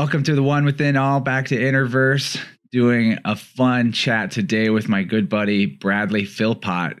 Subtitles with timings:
[0.00, 4.88] Welcome to the One Within All, back to Innerverse, doing a fun chat today with
[4.88, 6.98] my good buddy Bradley Philpott.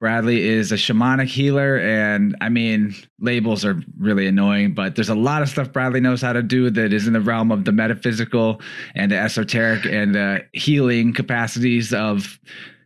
[0.00, 5.14] Bradley is a shamanic healer, and I mean, labels are really annoying, but there's a
[5.14, 7.72] lot of stuff Bradley knows how to do that is in the realm of the
[7.72, 8.60] metaphysical
[8.96, 12.40] and the esoteric and the healing capacities of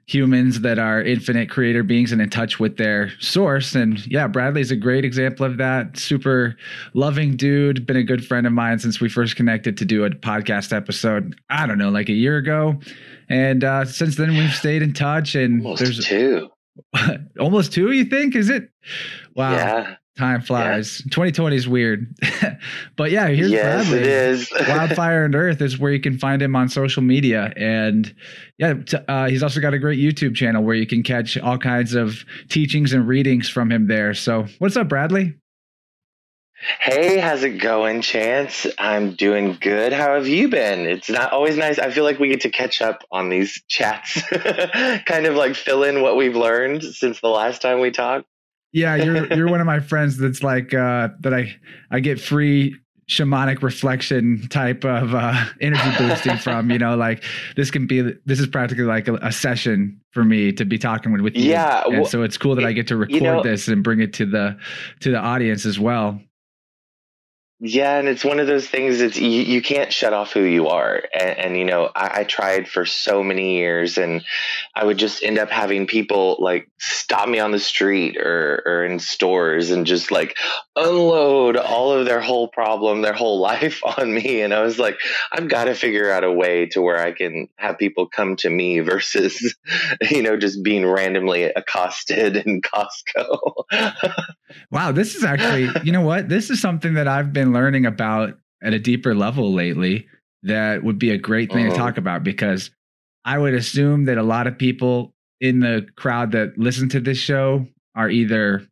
[0.07, 3.75] humans that are infinite creator beings and in touch with their source.
[3.75, 5.97] And yeah, Bradley's a great example of that.
[5.97, 6.57] Super
[6.93, 10.11] loving dude, been a good friend of mine since we first connected to do a
[10.11, 12.79] podcast episode, I don't know, like a year ago.
[13.29, 15.35] And uh, since then, we've stayed in touch.
[15.35, 16.51] And Almost there's two.
[17.41, 18.35] almost two, you think?
[18.35, 18.69] Is it?
[19.35, 19.53] Wow.
[19.53, 19.97] Yeah.
[20.17, 20.99] Time flies.
[21.11, 22.15] 2020 is weird.
[22.97, 23.99] but yeah, here's yes, Bradley.
[23.99, 24.53] it is.
[24.69, 27.53] Wildfire and Earth is where you can find him on social media.
[27.57, 28.15] And
[28.57, 31.59] yeah, t- uh, he's also got a great YouTube channel where you can catch all
[31.59, 34.15] kinds of teachings and readings from him there.
[34.15, 35.35] So, what's up, Bradley?
[36.81, 38.69] Hey, how's it going, Chance?
[38.79, 39.93] I'm doing good.
[39.93, 40.87] How have you been?
[40.87, 41.81] It's not always nice.
[41.81, 44.23] I feel like we get to catch up on these chats,
[45.05, 48.27] kind of like fill in what we've learned since the last time we talked.
[48.75, 51.55] Yeah, you're you're one of my friends that's like uh, that I
[51.93, 52.77] I get free
[53.09, 56.73] shamanic reflection type of uh, energy boosting from.
[56.73, 57.23] You know, like
[57.55, 61.13] this can be this is practically like a, a session for me to be talking
[61.13, 61.51] with, with you.
[61.51, 63.85] Yeah, and well, so it's cool that I get to record you know- this and
[63.85, 64.59] bring it to the
[65.01, 66.21] to the audience as well.
[67.67, 70.69] Yeah, and it's one of those things that's you, you can't shut off who you
[70.69, 71.03] are.
[71.19, 74.23] And, and you know, I, I tried for so many years, and
[74.75, 78.85] I would just end up having people like stop me on the street or, or
[78.85, 80.37] in stores and just like
[80.77, 84.41] unload all of their whole problem, their whole life on me.
[84.41, 84.99] And I was like,
[85.33, 88.51] I've got to figure out a way to where I can have people come to
[88.51, 89.55] me versus,
[90.11, 93.39] you know, just being randomly accosted in Costco.
[94.71, 96.29] Wow, this is actually, you know what?
[96.29, 100.07] This is something that I've been learning about at a deeper level lately
[100.43, 101.87] that would be a great thing to Uh-huh.
[101.87, 102.71] talk about because
[103.25, 107.19] I would assume that a lot of people in the crowd that listen to this
[107.19, 108.67] show are either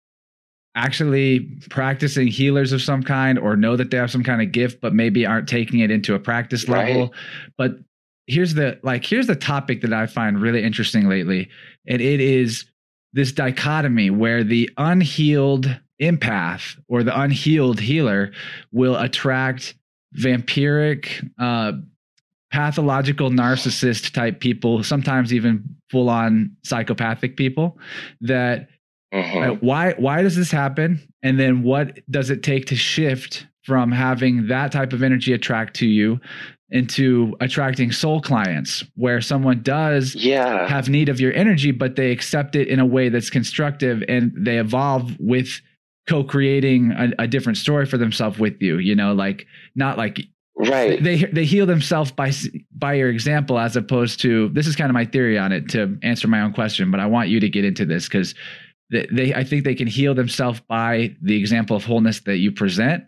[0.74, 4.80] actually practicing healers of some kind or know that they have some kind of gift
[4.80, 6.88] but maybe aren't taking it into a practice Right.
[6.88, 7.12] level
[7.58, 7.72] but
[8.26, 11.48] here's the like here's the topic that i find really interesting lately
[11.86, 12.64] and it is
[13.12, 18.32] this dichotomy where the unhealed empath or the unhealed healer
[18.72, 19.74] will attract
[20.16, 21.72] vampiric uh
[22.50, 27.78] pathological narcissist type people sometimes even full on psychopathic people
[28.20, 28.68] that
[29.12, 29.48] Mhm.
[29.50, 33.92] uh, why why does this happen and then what does it take to shift from
[33.92, 36.18] having that type of energy attract to you
[36.70, 40.66] into attracting soul clients where someone does Yeah.
[40.66, 44.32] have need of your energy but they accept it in a way that's constructive and
[44.36, 45.60] they evolve with
[46.08, 49.46] co-creating a, a different story for themselves with you you know like
[49.76, 50.20] not like
[50.54, 51.02] Right.
[51.02, 52.30] they they heal themselves by
[52.76, 55.98] by your example as opposed to this is kind of my theory on it to
[56.02, 58.34] answer my own question but i want you to get into this because
[58.92, 62.52] they, they i think they can heal themselves by the example of wholeness that you
[62.52, 63.02] present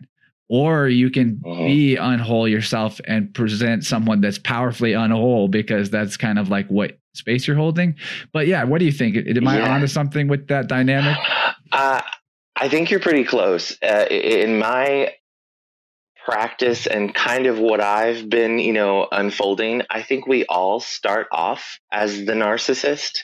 [0.49, 1.65] or you can Mhm.
[1.67, 6.97] be unwhole yourself and present someone that's powerfully unwhole because that's kind of like what
[7.13, 7.95] space you're holding
[8.33, 9.73] but yeah what do you think am i Yeah.
[9.73, 11.15] onto something with that dynamic
[11.71, 12.01] Uh,
[12.57, 13.75] I think you're pretty close.
[13.83, 15.13] Uh, in my
[16.25, 21.27] practice and kind of what I've been, you know, unfolding, I think we all start
[21.31, 23.19] off as the narcissist.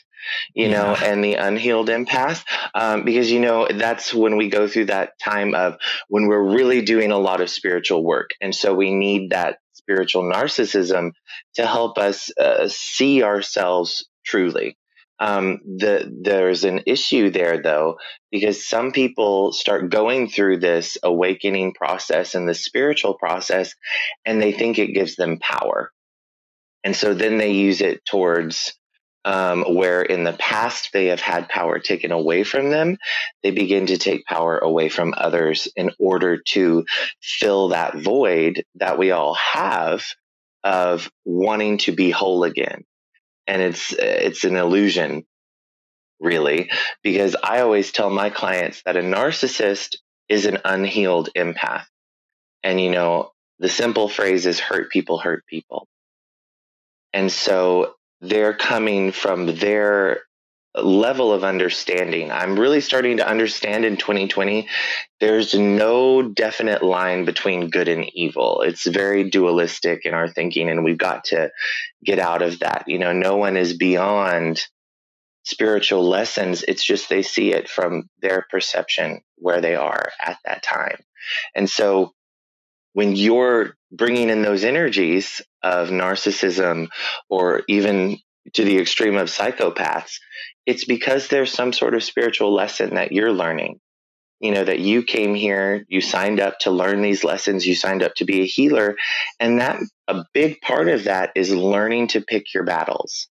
[0.53, 2.43] You know, and the unhealed empath,
[2.73, 5.77] um, because you know that's when we go through that time of
[6.07, 10.23] when we're really doing a lot of spiritual work, and so we need that spiritual
[10.23, 11.11] narcissism
[11.55, 14.77] to help us uh, see ourselves truly.
[15.19, 17.97] Um, the there's an issue there though
[18.31, 23.75] because some people start going through this awakening process and the spiritual process
[24.25, 25.91] and they think it gives them power.
[26.83, 28.73] And so then they use it towards
[29.23, 32.97] um, where in the past they have had power taken away from them
[33.43, 36.85] they begin to take power away from others in order to
[37.21, 40.03] fill that void that we all have
[40.63, 42.83] of wanting to be whole again.
[43.47, 45.25] And it's it's an illusion
[46.19, 46.69] really
[47.01, 49.95] because i always tell my clients that a narcissist
[50.29, 51.85] is an unhealed empath.
[52.63, 55.87] And you know the simple phrase is hurt people hurt people.
[57.13, 60.21] And so they're coming from their
[60.75, 64.69] level of understanding i'm really starting to understand in 2020
[65.19, 70.85] there's no definite line between good and evil it's very dualistic in our thinking and
[70.85, 71.51] we've got to
[72.05, 74.63] get out of that you know no one is beyond
[75.43, 76.63] spiritual lessons.
[76.67, 80.97] It's just they see it from their perception where they are at that time.
[81.55, 82.13] And so
[82.93, 86.87] when you're bringing in those energies of narcissism
[87.29, 88.17] or even
[88.53, 90.19] to the extreme of psychopaths,
[90.65, 93.79] it's because there's some sort of spiritual lesson that you're learning.
[94.39, 98.01] You know, that you came here, you signed up to learn these lessons, you signed
[98.01, 98.95] up to be a healer.
[99.39, 103.27] And that a big part of that is learning to pick your battles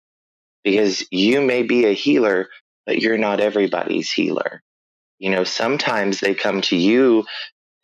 [0.64, 2.50] because you may be a healer,
[2.88, 4.64] but you're not everybody's healer.
[5.20, 7.26] You know, sometimes they come to you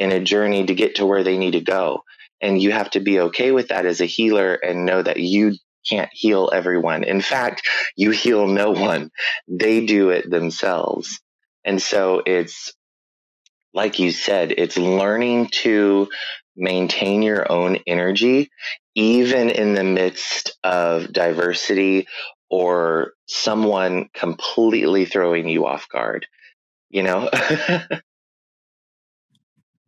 [0.01, 2.03] in a journey to get to where they need to go.
[2.41, 5.53] And you have to be okay with that as a healer and know that you
[5.87, 7.03] can't heal everyone.
[7.03, 9.11] In fact, you heal no one.
[9.47, 11.21] They do it themselves.
[11.63, 12.73] And so it's
[13.75, 16.09] like you said, it's learning to
[16.55, 18.49] maintain your own energy,
[18.95, 22.07] even in the midst of diversity
[22.49, 26.25] or someone completely throwing you off guard,
[26.89, 27.29] you know?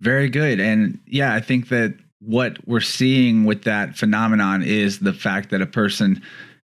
[0.03, 0.59] Very good.
[0.59, 5.61] And yeah, I think that what we're seeing with that phenomenon is the fact that
[5.61, 6.21] a person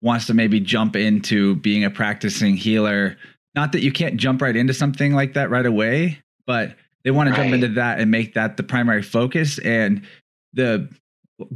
[0.03, 3.17] wants to maybe jump into being a practicing healer.
[3.55, 7.29] Not that you can't jump right into something like that right away, but they want
[7.29, 7.44] to right.
[7.44, 9.59] jump into that and make that the primary focus.
[9.61, 10.06] And
[10.53, 10.91] the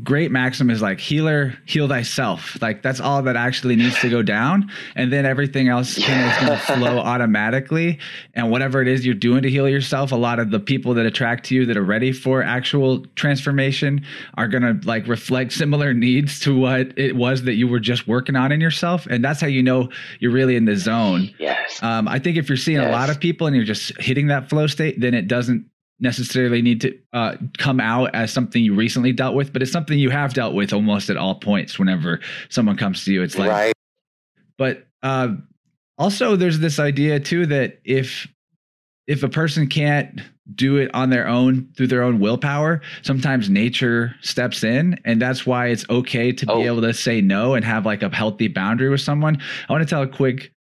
[0.02, 2.60] great maxim is like healer heal thyself.
[2.60, 6.32] Like that's all that actually needs to go down and then everything else kind of
[6.32, 7.98] is going to flow automatically
[8.34, 11.06] and whatever it is you're doing to heal yourself a lot of the people that
[11.06, 14.04] attract to you that are ready for actual transformation
[14.36, 18.08] are going to like reflect similar needs to what it was that you were just
[18.08, 19.88] working on in yourself and that's how you know
[20.18, 21.30] you're really in the zone.
[21.38, 21.80] Yes.
[21.82, 22.88] Um, i think if you're seeing yes.
[22.88, 25.66] a lot of people and you're just hitting that flow state then it doesn't
[26.00, 29.98] necessarily need to uh, come out as something you recently dealt with, but it's something
[29.98, 33.22] you have dealt with almost at all points whenever someone comes to you.
[33.22, 33.74] It's like, right.
[34.56, 35.34] but uh,
[35.96, 38.28] also there's this idea too that if
[39.06, 40.20] if a person can't
[40.54, 45.46] do it on their own through their own willpower, sometimes nature steps in, and that's
[45.46, 46.60] why it's okay to oh.
[46.60, 49.40] be able to say no and have like a healthy boundary with someone.
[49.68, 50.52] I want to tell a quick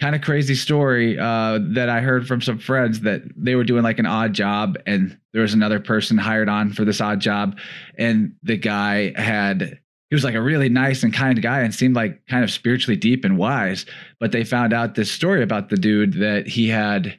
[0.00, 3.82] kind of crazy story uh, that I heard from some friends that they were doing
[3.82, 7.58] like an odd job and there was another person hired on for this odd job
[7.98, 11.94] and the guy had he was like a really nice and kind guy and seemed
[11.94, 13.84] like kind of spiritually deep and wise
[14.18, 17.18] but they found out this story about the dude that he had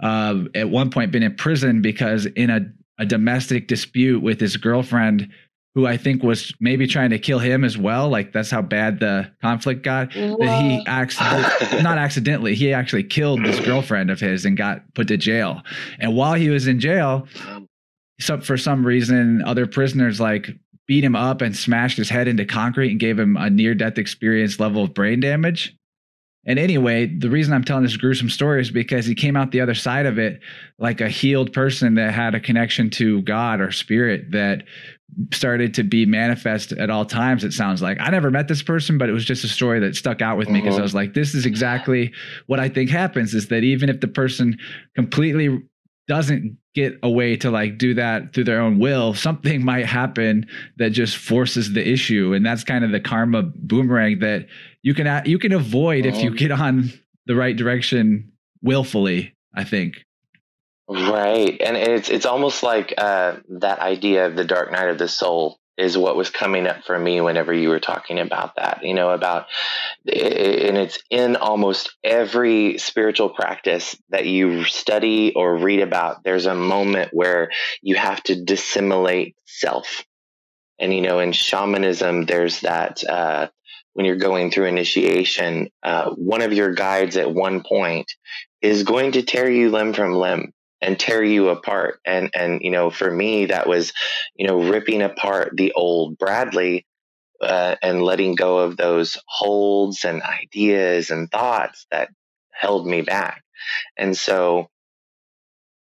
[0.00, 2.60] uh, at one point been in prison because in a,
[2.98, 5.28] a domestic dispute with his girlfriend
[5.78, 8.08] who I think was maybe trying to kill him as well.
[8.08, 10.12] Like that's how bad the conflict got.
[10.12, 10.36] Whoa.
[10.38, 15.06] That he accidentally, not accidentally, he actually killed this girlfriend of his and got put
[15.06, 15.62] to jail.
[16.00, 17.28] And while he was in jail,
[18.18, 20.50] so for some reason, other prisoners like
[20.88, 23.98] beat him up and smashed his head into concrete and gave him a near death
[23.98, 25.76] experience level of brain damage.
[26.44, 29.60] And anyway, the reason I'm telling this gruesome story is because he came out the
[29.60, 30.40] other side of it
[30.78, 34.64] like a healed person that had a connection to God or spirit that
[35.32, 38.98] started to be manifest at all times it sounds like i never met this person
[38.98, 40.80] but it was just a story that stuck out with me because mm-hmm.
[40.80, 42.12] i was like this is exactly
[42.46, 44.56] what i think happens is that even if the person
[44.94, 45.62] completely
[46.08, 50.46] doesn't get a way to like do that through their own will something might happen
[50.76, 54.46] that just forces the issue and that's kind of the karma boomerang that
[54.82, 56.36] you can you can avoid if you mm-hmm.
[56.36, 56.90] get on
[57.26, 58.30] the right direction
[58.62, 60.04] willfully i think
[60.88, 61.60] Right.
[61.60, 65.58] And it's it's almost like uh, that idea of the dark night of the soul
[65.78, 69.10] is what was coming up for me whenever you were talking about that, you know,
[69.10, 69.46] about,
[70.06, 76.24] and it's in almost every spiritual practice that you study or read about.
[76.24, 80.04] There's a moment where you have to dissimulate self.
[80.80, 83.48] And, you know, in shamanism, there's that, uh,
[83.92, 88.12] when you're going through initiation, uh, one of your guides at one point
[88.62, 92.00] is going to tear you limb from limb and tear you apart.
[92.04, 93.92] And and you know, for me, that was
[94.34, 96.86] you know ripping apart the old Bradley
[97.40, 102.10] uh, and letting go of those holds and ideas and thoughts that
[102.50, 103.42] held me back.
[103.96, 104.68] And so,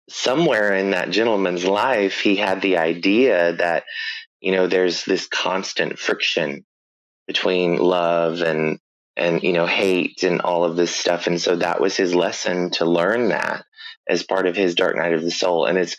[0.09, 3.85] somewhere in that gentleman's life, he had the idea that
[4.40, 6.64] you know there's this constant friction
[7.26, 8.78] between love and
[9.18, 12.70] and you know hate and all of this stuff and so that was his lesson
[12.70, 13.64] to learn that
[14.08, 15.66] as part of his Dark Night of the Soul.
[15.66, 15.96] And it's,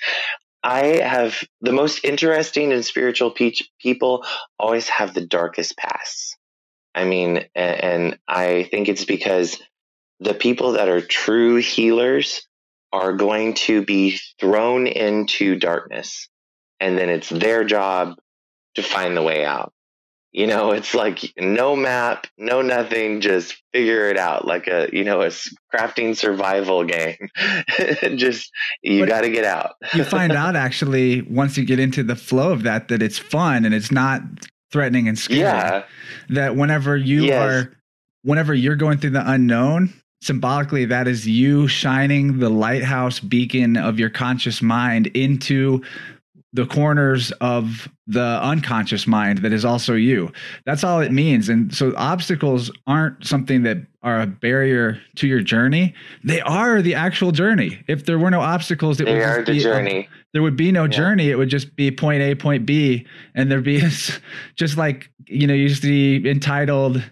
[0.63, 4.25] I have the most interesting and spiritual pe- people
[4.57, 6.35] always have the darkest pasts.
[6.93, 9.61] I mean, and, and I think it's because
[10.19, 12.45] the people that are true healers
[12.91, 16.27] are going to be thrown into darkness.
[16.79, 18.15] And then it's their job
[18.75, 19.71] to find the way out.
[20.31, 25.03] You know, it's like no map, no nothing, just figure it out like a, you
[25.03, 25.27] know, a
[25.73, 27.29] crafting survival game.
[28.15, 28.51] just,
[28.83, 29.75] you got to get out.
[29.93, 33.65] you find out actually once you get into the flow of that, that it's fun
[33.65, 34.21] and it's not
[34.71, 35.41] threatening and scary.
[35.41, 35.83] Yeah.
[36.29, 37.51] That whenever you yes.
[37.51, 37.77] are,
[38.21, 43.99] whenever you're going through the unknown, symbolically that is you shining the lighthouse beacon of
[43.99, 45.81] your conscious mind into
[46.53, 50.31] the corners of the unconscious mind that is also you.
[50.65, 51.47] That's all it means.
[51.47, 55.93] And so obstacles aren't something that are a barrier to your journey.
[56.23, 57.83] They are the actual journey.
[57.87, 59.91] If there were no obstacles, it they would are the journey.
[59.91, 60.89] A, there would be no yeah.
[60.89, 61.29] journey.
[61.29, 63.79] It would just be point A, point B, and there'd be
[64.55, 67.03] just like you know, you just see entitled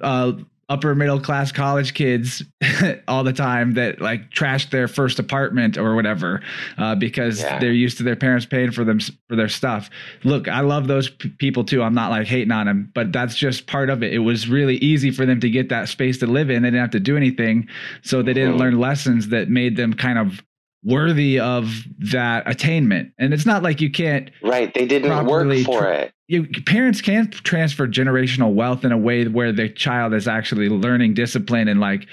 [0.00, 0.32] uh,
[0.68, 2.42] upper middle class college kids
[3.08, 6.40] all the time that like trashed their first apartment or whatever
[6.78, 7.58] uh, because yeah.
[7.58, 9.90] they're used to their parents paying for them for their stuff.
[10.24, 11.82] Look, I love those p- people too.
[11.82, 14.14] I'm not like hating on them, but that's just part of it.
[14.14, 16.62] It was really easy for them to get that space to live in.
[16.62, 17.68] They didn't have to do anything,
[18.02, 18.60] so they didn't mm-hmm.
[18.60, 20.42] learn lessons that made them kind of
[20.84, 23.12] worthy of that attainment.
[23.18, 24.72] And it's not like you can't right.
[24.72, 29.28] They didn't work for tra- it you, parents can't transfer generational wealth in a way
[29.28, 32.06] where the child is actually learning discipline and like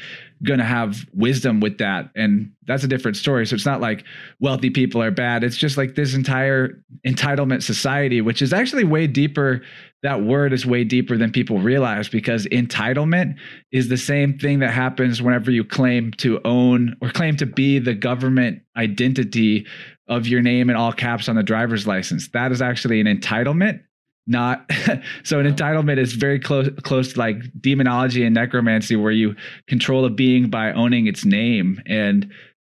[0.43, 4.03] going to have wisdom with that and that's a different story so it's not like
[4.41, 9.07] wealthy people are bad it's just like this entire entitlement society which is actually way
[9.07, 9.61] deeper
[10.01, 13.35] that word is way deeper than people realize because entitlement
[13.71, 17.79] is the same thing that happens whenever you claim to own or claim to be
[17.79, 19.65] the government identity
[20.07, 22.29] of your name in all caps on the driver's license.
[22.29, 23.81] That is actually an entitlement
[24.27, 24.69] not
[25.23, 29.35] so an entitlement is very close close to like demonology and necromancy where you
[29.67, 31.81] control a being by owning its name.
[31.87, 32.31] And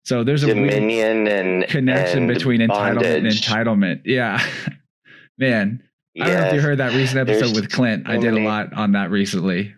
[0.06, 3.04] so there's a dominion and connection and between bondage.
[3.04, 4.02] entitlement and entitlement.
[4.06, 4.46] Yeah.
[5.38, 5.82] Man
[6.13, 6.28] yes.
[6.28, 8.39] i don't know if you heard that recent episode there's with clint i did a
[8.39, 9.74] lot on that recently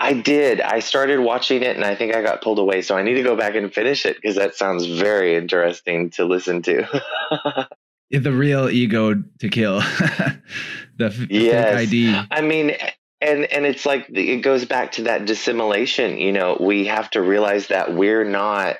[0.00, 0.60] I did.
[0.60, 2.82] I started watching it and I think I got pulled away.
[2.82, 6.24] So I need to go back and finish it because that sounds very interesting to
[6.24, 7.02] listen to.
[8.10, 9.80] the real ego to kill
[10.96, 11.76] the yes.
[11.76, 12.14] ID.
[12.30, 12.76] I mean,
[13.20, 16.18] and and it's like it goes back to that dissimulation.
[16.18, 18.76] You know, we have to realize that we're not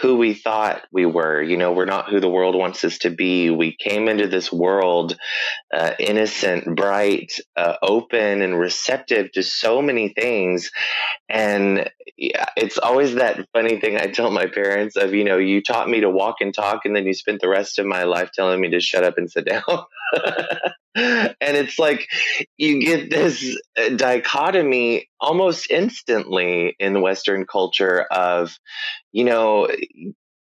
[0.00, 1.42] who we thought we were.
[1.42, 3.50] You know, we're not who the world wants us to be.
[3.50, 5.16] We came into this world
[5.72, 10.70] uh, innocent, bright, uh, open, and receptive to so many things.
[11.28, 15.62] And yeah, it's always that funny thing I tell my parents of, you know, you
[15.62, 18.30] taught me to walk and talk, and then you spent the rest of my life
[18.32, 19.62] telling me to shut up and sit down.
[20.94, 22.06] and it's like
[22.56, 28.56] you get this uh, dichotomy almost instantly in Western culture of,
[29.12, 29.68] you know,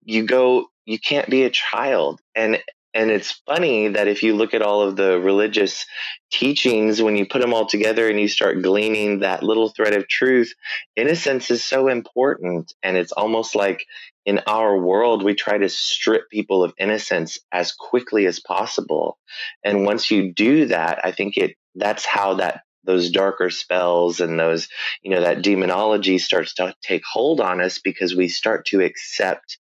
[0.03, 2.19] you go, you can't be a child.
[2.35, 2.59] And
[2.93, 5.85] and it's funny that if you look at all of the religious
[6.31, 10.07] teachings, when you put them all together and you start gleaning that little thread of
[10.07, 10.51] truth,
[10.95, 12.73] innocence is so important.
[12.81, 13.85] And it's almost like
[14.27, 19.17] in our world, we try to strip people of innocence as quickly as possible.
[19.63, 24.37] And once you do that, I think it that's how that those darker spells and
[24.37, 24.67] those,
[25.01, 29.59] you know, that demonology starts to take hold on us because we start to accept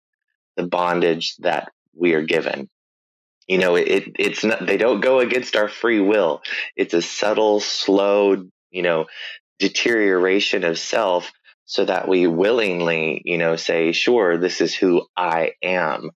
[0.56, 2.68] the bondage that we are given
[3.46, 6.42] you know it it's not they don't go against our free will
[6.74, 9.06] it's a subtle slow you know
[9.58, 11.32] deterioration of self
[11.66, 16.10] so that we willingly you know say sure this is who i am.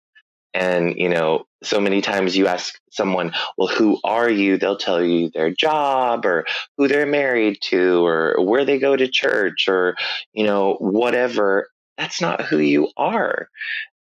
[0.55, 4.57] And you know so many times you ask someone well who are you?
[4.57, 9.09] They'll tell you their job or who they're married to or where they go to
[9.09, 9.97] church or
[10.33, 11.69] you know whatever.
[11.99, 13.49] That's not who you are.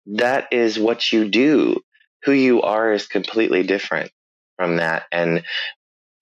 [0.07, 1.81] That is what you do.
[2.25, 4.11] Who you are is completely different
[4.57, 5.05] from that.
[5.13, 5.45] And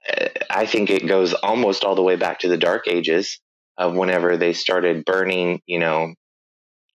[0.09, 3.39] uh, I think it goes almost all the way back to the dark ages
[3.81, 6.15] of whenever they started burning, you know,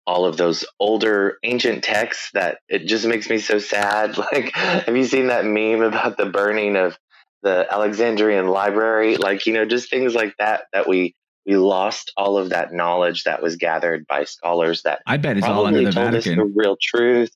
[0.07, 4.15] all of those older ancient texts that it just makes me so sad.
[4.31, 6.95] Like, have you seen that meme about the burning of
[7.41, 9.17] the Alexandrian library?
[9.17, 13.23] Like, you know, just things like that, that we, we lost all of that knowledge
[13.23, 16.37] that was gathered by scholars that I bet it's all under the Vatican.
[16.37, 17.31] the real truth.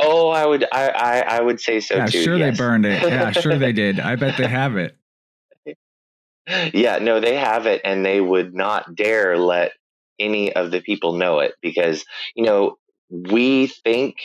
[0.00, 2.22] Oh, I would, I, I, I would say so yeah, too.
[2.24, 2.58] Sure, yes.
[2.58, 3.02] they burned it.
[3.02, 4.00] Yeah, sure they did.
[4.00, 4.96] I bet they have it.
[6.74, 9.72] Yeah, no, they have it, and they would not dare let
[10.18, 12.04] any of the people know it because
[12.36, 12.76] you know
[13.10, 14.16] we think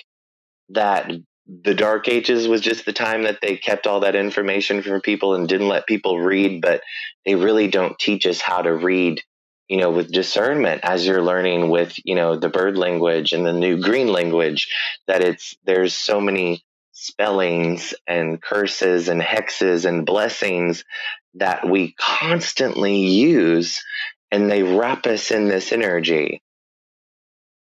[0.69, 1.11] that
[1.47, 5.35] the dark ages was just the time that they kept all that information from people
[5.35, 6.81] and didn't let people read but
[7.25, 9.21] they really don't teach us how to read
[9.67, 13.53] you know, with discernment as you're learning with, you know, the bird language and the
[13.53, 14.67] new green language,
[15.07, 16.63] that it's, there's so many
[16.95, 20.83] spellings and curses and hexes and blessings
[21.35, 23.83] that we constantly use
[24.31, 26.41] and they wrap us in this energy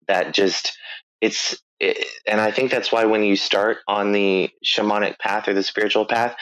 [0.09, 0.79] that just
[1.21, 5.55] it's it, and i think that's why when you start on the shamanic path or
[5.55, 6.37] the spiritual path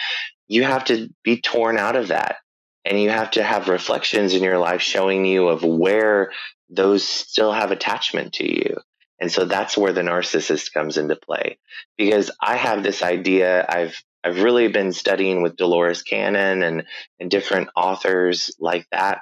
[0.52, 2.36] you have to be torn out of that.
[2.84, 6.32] And you have to have reflections in your life showing you of where
[6.68, 8.76] those still have attachment to you
[9.22, 11.58] and so that's where the narcissist comes into play
[11.96, 16.84] because I have this idea I've I've really been studying with Dolores Cannon and
[17.20, 19.20] and different authors like that.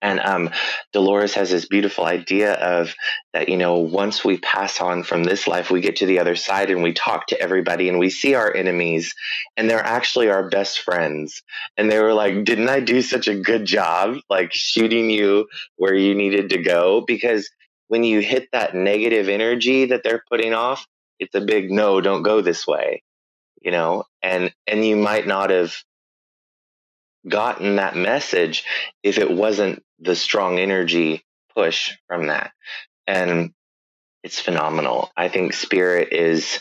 [0.00, 0.50] And um,
[0.92, 2.94] Dolores has this beautiful idea of
[3.32, 6.36] that, you know, once we pass on from this life, we get to the other
[6.36, 9.12] side and we talk to everybody and we see our enemies
[9.56, 11.42] and they're actually our best friends.
[11.76, 15.96] And they were like, didn't I do such a good job, like shooting you where
[15.96, 17.02] you needed to go?
[17.04, 17.50] Because
[17.88, 20.86] when you hit that negative energy that they're putting off,
[21.18, 23.02] it's a big no, don't go this way,
[23.60, 25.74] you know, and, and you might not have
[27.26, 28.64] gotten that message
[29.02, 32.52] if it wasn't the strong energy push from that.
[33.06, 33.52] And
[34.22, 35.10] it's phenomenal.
[35.16, 36.60] I think spirit is,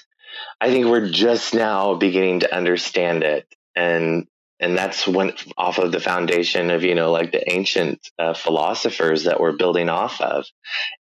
[0.59, 3.47] I think we're just now beginning to understand it.
[3.75, 4.27] And
[4.59, 9.25] and that's when off of the foundation of you know like the ancient uh, philosophers
[9.25, 10.45] that we're building off of.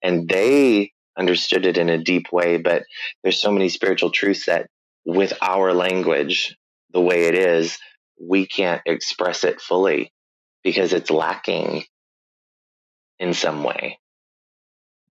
[0.02, 2.84] And they understood it in a deep way but
[3.22, 4.68] there's so many spiritual truths that
[5.06, 6.54] with our language
[6.92, 7.78] the way it is
[8.20, 10.12] we can't express it fully
[10.62, 11.84] because it's lacking
[13.18, 13.98] in some way.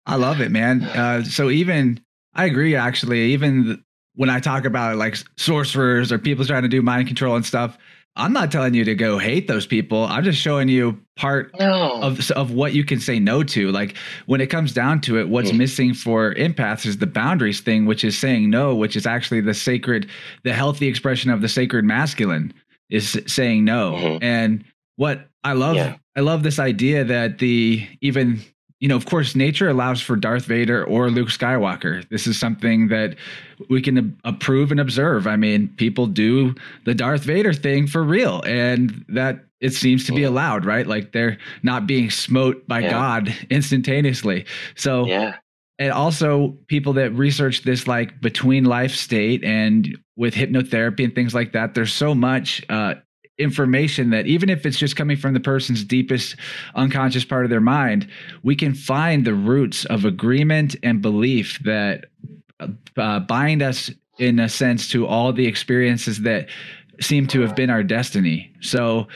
[0.05, 0.83] I love it man.
[0.83, 2.01] Uh, so even
[2.35, 3.31] i agree actually.
[3.31, 3.83] Even
[4.13, 7.77] when i talk about like sorcerers or people trying to do mind control and stuff
[8.17, 10.05] I'm not telling you to go hate those people.
[10.05, 12.01] I'm just showing you part no.
[12.01, 13.71] of of what you can say no to.
[13.71, 15.57] Like when it comes down to it, what's mm.
[15.57, 19.53] missing for empaths is the boundaries thing, which is saying no, which is actually the
[19.53, 20.09] sacred,
[20.43, 22.53] the healthy expression of the sacred masculine
[22.89, 23.93] is saying no.
[23.93, 24.23] Mm-hmm.
[24.23, 24.63] And
[24.95, 25.97] what I love, yeah.
[26.15, 28.41] I love this idea that the even
[28.85, 32.07] you know, of course, nature allows for Darth Vader or Luke Skywalker.
[32.09, 33.15] This is something that
[33.67, 35.25] we can approve and observe.
[35.25, 36.53] I mean, people do
[36.85, 40.85] the Darth Vader thing for real, and that it seems to be allowed, right?
[40.85, 42.91] Like they're not being smote by yeah.
[42.91, 44.45] God instantaneously.
[44.75, 45.37] So, yeah.
[45.79, 51.33] And also, people that research this, like between life state and with hypnotherapy and things
[51.33, 52.93] like that, there's so much uh,
[53.37, 56.35] information that even if it's just coming from the person's deepest
[56.75, 58.07] unconscious part of their mind,
[58.43, 62.05] we can find the roots of agreement and belief that
[62.97, 66.47] uh, bind us in a sense to all the experiences that
[67.01, 68.53] seem to have been our destiny.
[68.61, 69.07] So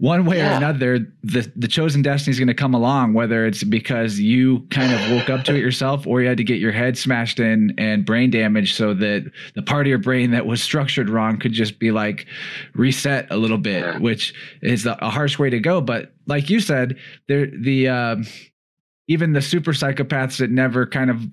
[0.00, 0.54] one way yeah.
[0.54, 4.60] or another, the the chosen destiny is going to come along, whether it's because you
[4.70, 7.38] kind of woke up to it yourself, or you had to get your head smashed
[7.38, 11.38] in and brain damage, so that the part of your brain that was structured wrong
[11.38, 12.26] could just be like
[12.72, 14.32] reset a little bit, which
[14.62, 15.82] is a, a, harsh way to go.
[15.82, 16.96] But like you said,
[17.28, 18.16] there the uh,
[19.06, 21.26] even the super psychopaths that never kind of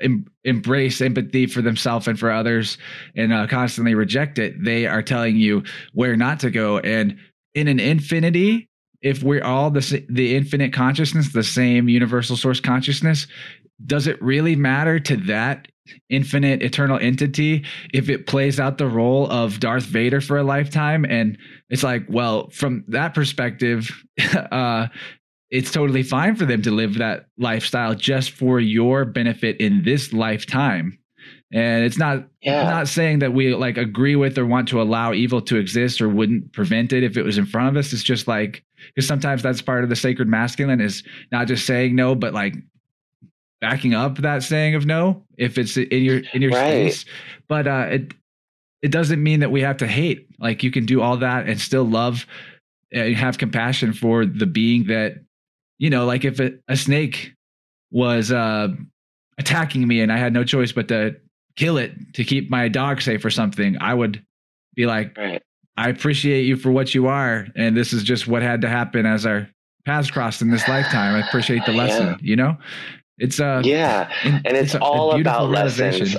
[0.00, 2.78] em- embrace empathy for themselves and for others
[3.14, 7.16] and uh, constantly reject it, they are telling you where not to go and
[7.58, 8.68] in an infinity,
[9.02, 13.26] if we're all the the infinite consciousness, the same universal source consciousness,
[13.86, 15.68] does it really matter to that
[16.10, 21.04] infinite eternal entity if it plays out the role of Darth Vader for a lifetime?
[21.04, 21.38] And
[21.70, 23.90] it's like, well, from that perspective,
[24.50, 24.88] uh,
[25.50, 30.12] it's totally fine for them to live that lifestyle just for your benefit in this
[30.12, 30.98] lifetime
[31.52, 32.64] and it's not yeah.
[32.64, 36.08] not saying that we like agree with or want to allow evil to exist or
[36.08, 38.62] wouldn't prevent it if it was in front of us it's just like
[38.94, 42.54] because sometimes that's part of the sacred masculine is not just saying no but like
[43.60, 46.92] backing up that saying of no if it's in your in your right.
[46.92, 47.04] space
[47.48, 48.12] but uh it
[48.82, 51.60] it doesn't mean that we have to hate like you can do all that and
[51.60, 52.26] still love
[52.92, 55.16] and have compassion for the being that
[55.78, 57.32] you know like if a, a snake
[57.90, 58.68] was uh
[59.38, 61.16] attacking me and i had no choice but to
[61.58, 64.24] kill it to keep my dog safe or something, I would
[64.74, 65.42] be like, right.
[65.76, 67.48] I appreciate you for what you are.
[67.56, 69.48] And this is just what had to happen as our
[69.84, 71.16] paths crossed in this lifetime.
[71.16, 72.16] I appreciate the lesson, yeah.
[72.20, 72.56] you know?
[73.18, 76.16] It's uh yeah, and it's, it's all about lessons.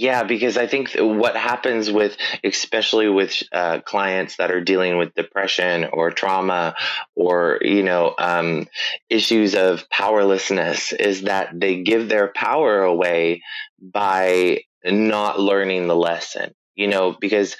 [0.00, 5.12] Yeah, because I think what happens with, especially with uh, clients that are dealing with
[5.14, 6.76] depression or trauma
[7.16, 8.68] or, you know, um,
[9.10, 13.42] issues of powerlessness is that they give their power away
[13.82, 17.56] by not learning the lesson, you know, because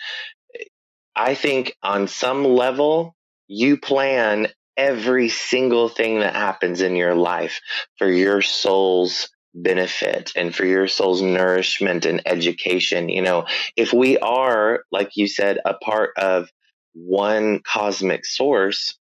[1.17, 3.17] I think on some level,
[3.49, 4.47] you plan
[4.77, 7.61] every single thing that happens in your life
[7.99, 9.29] for your soul's
[9.63, 13.09] benefit and for your soul's nourishment and education.
[13.09, 16.51] You know, if we are, like you said, a part of
[16.95, 18.99] one cosmic source,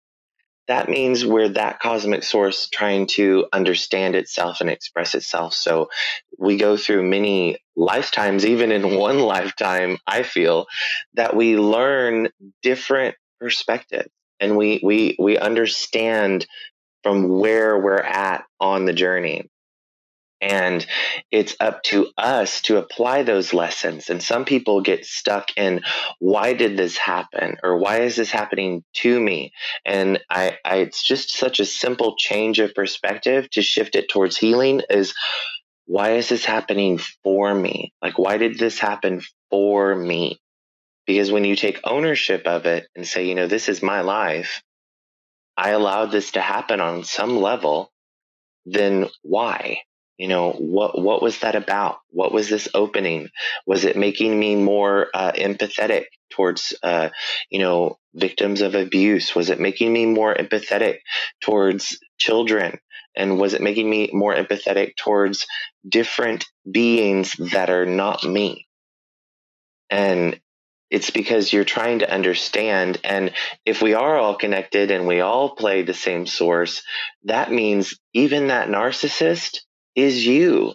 [0.68, 5.54] that means we're that cosmic source trying to understand itself and express itself.
[5.54, 5.88] So
[6.38, 10.66] we go through many lifetimes, even in one lifetime, I feel
[11.14, 12.28] that we learn
[12.62, 14.08] different perspectives
[14.40, 16.46] and we, we, we understand
[17.02, 19.48] from where we're at on the journey.
[20.40, 20.86] And
[21.30, 24.10] it's up to us to apply those lessons.
[24.10, 25.80] And some people get stuck in
[26.18, 27.56] why did this happen?
[27.62, 29.52] Or why is this happening to me?
[29.84, 34.36] And I, I it's just such a simple change of perspective to shift it towards
[34.36, 35.14] healing is
[35.86, 37.92] why is this happening for me?
[38.02, 40.38] Like, why did this happen for me?
[41.06, 44.62] Because when you take ownership of it and say, you know, this is my life,
[45.56, 47.92] I allowed this to happen on some level,
[48.66, 49.78] then why?
[50.18, 51.98] You know what what was that about?
[52.10, 53.28] What was this opening?
[53.66, 57.10] Was it making me more uh, empathetic towards uh,
[57.50, 59.34] you know victims of abuse?
[59.34, 60.98] Was it making me more empathetic
[61.42, 62.78] towards children?
[63.16, 65.46] And was it making me more empathetic towards
[65.88, 68.66] different beings that are not me?
[69.90, 70.40] And
[70.90, 73.00] it's because you're trying to understand.
[73.04, 73.32] And
[73.64, 76.82] if we are all connected and we all play the same source,
[77.24, 79.58] that means even that narcissist
[79.96, 80.74] is you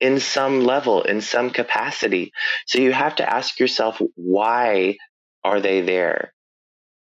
[0.00, 2.32] in some level, in some capacity.
[2.66, 4.98] So you have to ask yourself, why
[5.42, 6.32] are they there?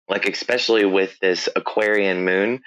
[0.07, 2.61] Like, especially with this Aquarian moon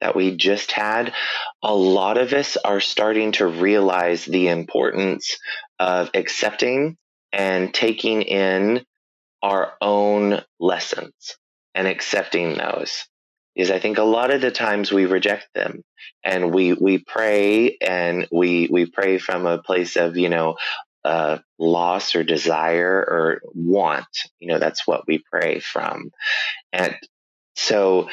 [0.00, 1.12] that we just had,
[1.60, 5.36] a lot of us are starting to realize the importance
[5.80, 6.96] of accepting
[7.32, 8.84] and taking in
[9.42, 11.36] our own lessons
[11.74, 13.04] and accepting those
[13.54, 15.82] is I think a lot of the times we reject them
[16.24, 20.56] and we we pray and we we pray from a place of you know
[21.04, 24.06] uh, loss or desire or want.
[24.40, 26.10] You know that's what we pray from.
[26.72, 26.96] And
[27.56, 28.08] so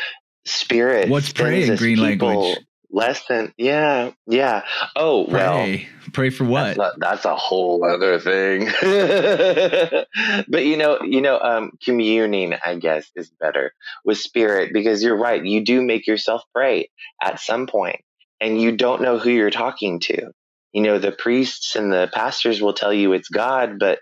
[0.46, 2.58] spirit what's pray in green language
[2.92, 4.64] less than yeah yeah.
[4.96, 5.34] Oh pray.
[5.34, 6.30] well pray.
[6.30, 6.64] For what?
[6.64, 8.70] That's, not, that's a whole other thing.
[10.48, 13.74] But you know you know um communing i guess is better
[14.04, 16.90] with spirit because you're right you do make yourself pray
[17.22, 18.02] at some point
[18.40, 20.32] and you don't know who you're talking to.
[20.74, 24.00] You know the priests and the pastors will tell you it's god but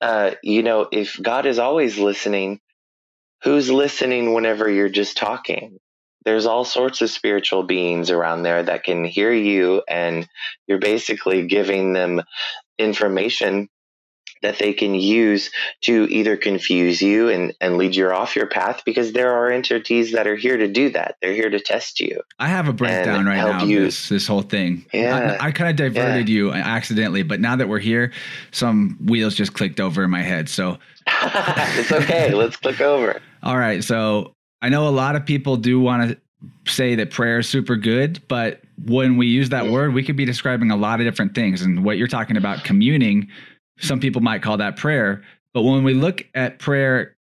[0.00, 2.60] uh you know if god is always listening
[3.42, 5.78] who's listening whenever you're just talking
[6.28, 10.28] there's all sorts of spiritual beings around there that can hear you and
[10.66, 12.20] you're basically giving them
[12.78, 13.66] information
[14.42, 18.82] that they can use to either confuse you and, and lead you off your path
[18.84, 21.16] because there are entities that are here to do that.
[21.22, 22.20] They're here to test you.
[22.38, 23.86] I have a breakdown right now you.
[23.86, 24.84] this this whole thing.
[24.92, 25.38] Yeah.
[25.40, 26.34] I, I kind of diverted yeah.
[26.34, 28.12] you accidentally, but now that we're here,
[28.50, 30.50] some wheels just clicked over in my head.
[30.50, 32.34] So it's okay.
[32.34, 33.22] Let's click over.
[33.42, 33.82] All right.
[33.82, 36.18] So I know a lot of people do want to
[36.72, 40.24] say that prayer is super good, but when we use that word, we could be
[40.24, 41.62] describing a lot of different things.
[41.62, 43.28] And what you're talking about, communing,
[43.78, 45.22] some people might call that prayer.
[45.54, 47.16] But when we look at prayer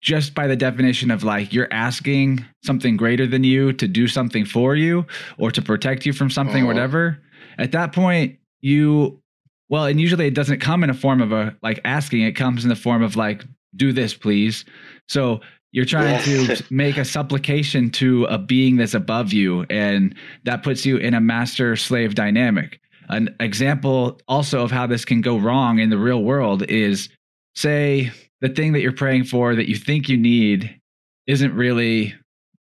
[0.00, 4.44] just by the definition of like you're asking something greater than you to do something
[4.44, 5.06] for you
[5.38, 6.66] or to protect you from something, uh-huh.
[6.66, 7.18] whatever,
[7.58, 9.20] at that point, you,
[9.68, 12.64] well, and usually it doesn't come in a form of a like asking, it comes
[12.64, 13.44] in the form of like,
[13.76, 14.64] do this, please.
[15.08, 15.40] So
[15.72, 20.86] you're trying to make a supplication to a being that's above you, and that puts
[20.86, 22.80] you in a master slave dynamic.
[23.10, 27.08] An example also of how this can go wrong in the real world is
[27.54, 30.78] say the thing that you're praying for that you think you need
[31.26, 32.14] isn't really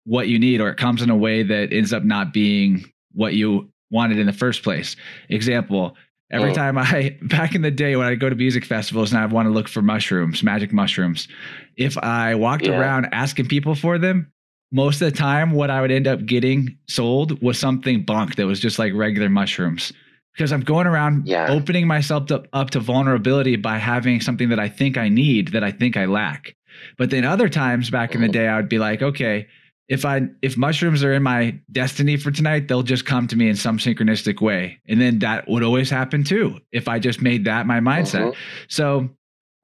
[0.04, 3.34] what you need, or it comes in a way that ends up not being what
[3.34, 4.96] you wanted in the first place.
[5.28, 5.96] Example,
[6.30, 6.54] Every oh.
[6.54, 9.46] time I, back in the day when I go to music festivals and I want
[9.46, 11.28] to look for mushrooms, magic mushrooms,
[11.76, 12.78] if I walked yeah.
[12.78, 14.32] around asking people for them,
[14.72, 18.46] most of the time what I would end up getting sold was something bunk that
[18.46, 19.92] was just like regular mushrooms.
[20.34, 21.46] Because I'm going around yeah.
[21.48, 25.62] opening myself up, up to vulnerability by having something that I think I need that
[25.62, 26.56] I think I lack.
[26.98, 28.32] But then other times back in the mm-hmm.
[28.32, 29.46] day, I would be like, okay,
[29.88, 33.48] if I if mushrooms are in my destiny for tonight, they'll just come to me
[33.48, 34.78] in some synchronistic way.
[34.88, 38.28] And then that would always happen too if I just made that my mindset.
[38.28, 38.32] Uh-huh.
[38.68, 39.10] So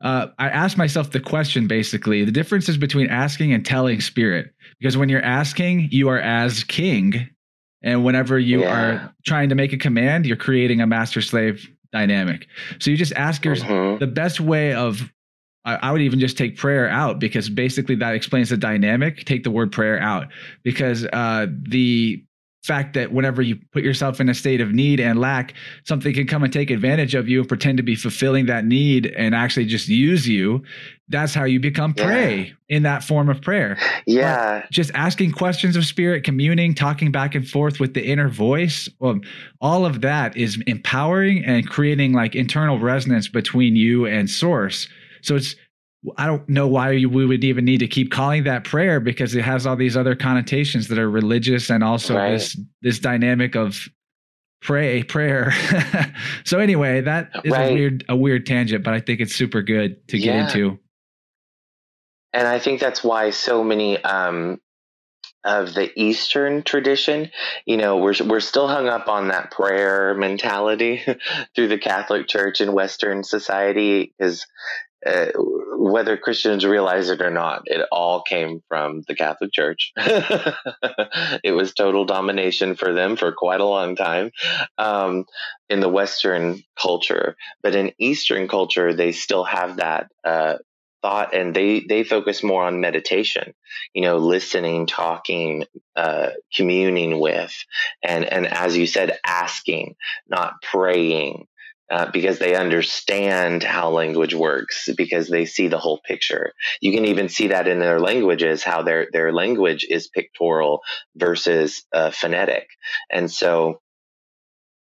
[0.02, 4.52] uh, I asked myself the question basically the differences between asking and telling spirit.
[4.78, 7.28] Because when you're asking, you are as king.
[7.82, 8.68] And whenever you yeah.
[8.68, 12.46] are trying to make a command, you're creating a master slave dynamic.
[12.78, 13.96] So you just ask your uh-huh.
[13.98, 15.10] the best way of
[15.64, 19.24] I, I would even just take prayer out because basically that explains the dynamic.
[19.24, 20.28] Take the word prayer out
[20.62, 22.24] because uh, the
[22.62, 26.26] fact that whenever you put yourself in a state of need and lack, something can
[26.26, 29.64] come and take advantage of you and pretend to be fulfilling that need and actually
[29.64, 30.62] just use you.
[31.08, 32.76] That's how you become prey yeah.
[32.76, 33.78] in that form of prayer.
[34.06, 34.60] Yeah.
[34.60, 38.88] But just asking questions of spirit, communing, talking back and forth with the inner voice.
[38.98, 39.20] Well,
[39.60, 44.86] all of that is empowering and creating like internal resonance between you and source.
[45.22, 45.54] So it's
[46.16, 49.42] I don't know why we would even need to keep calling that prayer because it
[49.42, 52.32] has all these other connotations that are religious and also right.
[52.32, 53.88] this this dynamic of
[54.62, 55.52] pray prayer.
[56.44, 57.70] so anyway, that is right.
[57.70, 60.46] a weird a weird tangent, but I think it's super good to get yeah.
[60.46, 60.78] into.
[62.32, 64.60] And I think that's why so many um,
[65.44, 67.30] of the Eastern tradition,
[67.66, 71.02] you know, we're we're still hung up on that prayer mentality
[71.54, 74.46] through the Catholic Church and Western society because
[75.06, 79.92] uh, whether Christians realize it or not, it all came from the Catholic Church.
[79.96, 84.30] it was total domination for them for quite a long time
[84.76, 85.24] um,
[85.68, 87.36] in the Western culture.
[87.62, 90.56] But in Eastern culture, they still have that uh,
[91.00, 93.54] thought and they, they focus more on meditation,
[93.94, 95.64] you know, listening, talking,
[95.96, 97.54] uh, communing with,
[98.02, 99.96] and, and as you said, asking,
[100.28, 101.46] not praying
[101.90, 106.52] uh, because they understand how language works because they see the whole picture.
[106.80, 110.82] You can even see that in their languages, how their their language is pictorial
[111.16, 112.68] versus uh, phonetic,
[113.10, 113.80] and so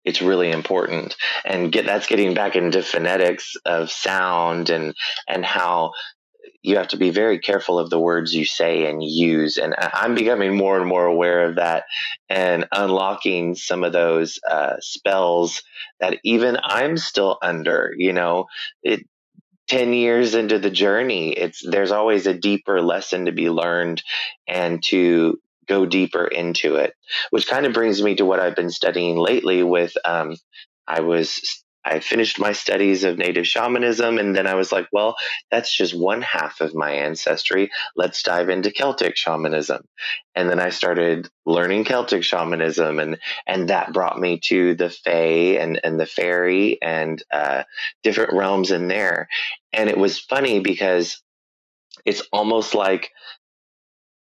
[0.04, 1.16] it's really important.
[1.44, 4.94] And get that's getting back into phonetics of sound and
[5.28, 5.92] and how
[6.64, 9.58] you have to be very careful of the words you say and use.
[9.58, 11.84] And I'm becoming more and more aware of that
[12.30, 15.62] and unlocking some of those uh, spells
[16.00, 17.92] that even I'm still under.
[17.94, 18.46] You know,
[18.82, 19.06] it,
[19.68, 24.02] 10 years into the journey, it's there's always a deeper lesson to be learned
[24.48, 26.94] and to go deeper into it,
[27.28, 30.36] which kind of brings me to what I've been studying lately with um,
[30.86, 35.16] I was I finished my studies of native shamanism, and then I was like, well,
[35.50, 37.70] that's just one half of my ancestry.
[37.96, 39.82] Let's dive into Celtic shamanism.
[40.34, 45.58] And then I started learning Celtic shamanism, and and that brought me to the Fae
[45.60, 47.64] and and the fairy and uh,
[48.02, 49.28] different realms in there.
[49.72, 51.22] And it was funny because
[52.04, 53.10] it's almost like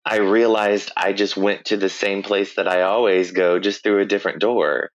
[0.06, 4.00] I realized I just went to the same place that I always go, just through
[4.00, 4.92] a different door.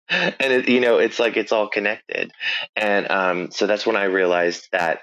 [0.09, 2.31] and it, you know it's like it's all connected.
[2.75, 5.01] And um, so that's when i realized that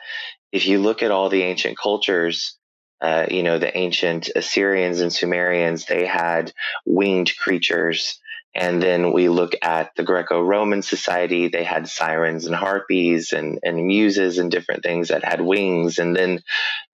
[0.53, 2.57] if you look at all the ancient cultures
[3.01, 6.53] uh, you know the ancient assyrians and sumerians they had
[6.87, 8.19] winged creatures
[8.55, 11.49] and then we look at the Greco-Roman society.
[11.49, 15.99] They had sirens and harpies and, and muses and different things that had wings.
[15.99, 16.41] And then,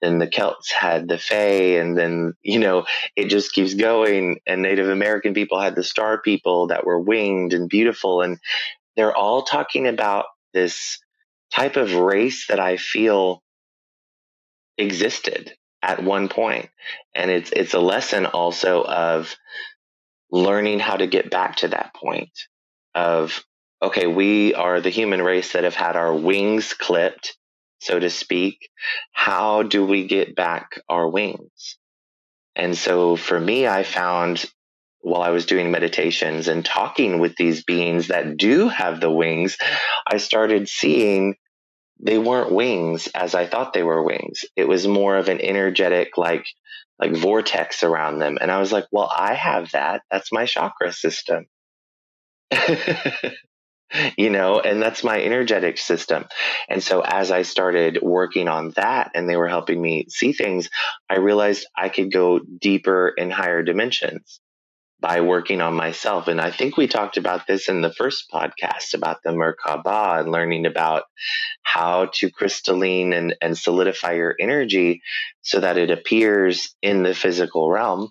[0.01, 1.79] then the Celts had the Fae.
[1.79, 4.41] And then, you know, it just keeps going.
[4.47, 8.23] And Native American people had the star people that were winged and beautiful.
[8.23, 8.39] And
[8.97, 10.99] they're all talking about this
[11.55, 13.43] type of race that I feel
[14.79, 16.71] existed at one point.
[17.15, 19.37] And it's, it's a lesson also of,
[20.31, 22.31] learning how to get back to that point
[22.95, 23.45] of,
[23.83, 27.37] okay, we are the human race that have had our wings clipped,
[27.81, 28.71] so to speak.
[29.13, 31.79] How do we get back our wings?
[32.55, 34.45] And so for me, I found
[35.01, 39.57] while I was doing meditations and talking with these beings that do have the wings,
[40.07, 41.37] I started seeing
[41.99, 44.45] they weren't wings as I thought they were wings.
[44.57, 46.47] It was more of an energetic, like
[47.01, 48.39] like vortex around them.
[48.41, 50.03] And I was like, well, I have that.
[50.11, 51.47] That's my chakra system.
[54.19, 56.27] you know, and that's my energetic system.
[56.69, 60.69] And so as I started working on that and they were helping me see things,
[61.09, 64.41] I realized I could go deeper in higher dimensions
[65.01, 66.29] by working on myself.
[66.29, 70.31] And I think we talked about this in the first podcast about the Merkaba and
[70.31, 71.05] learning about
[71.63, 75.03] how to crystalline and, and solidify your energy
[75.43, 78.11] so that it appears in the physical realm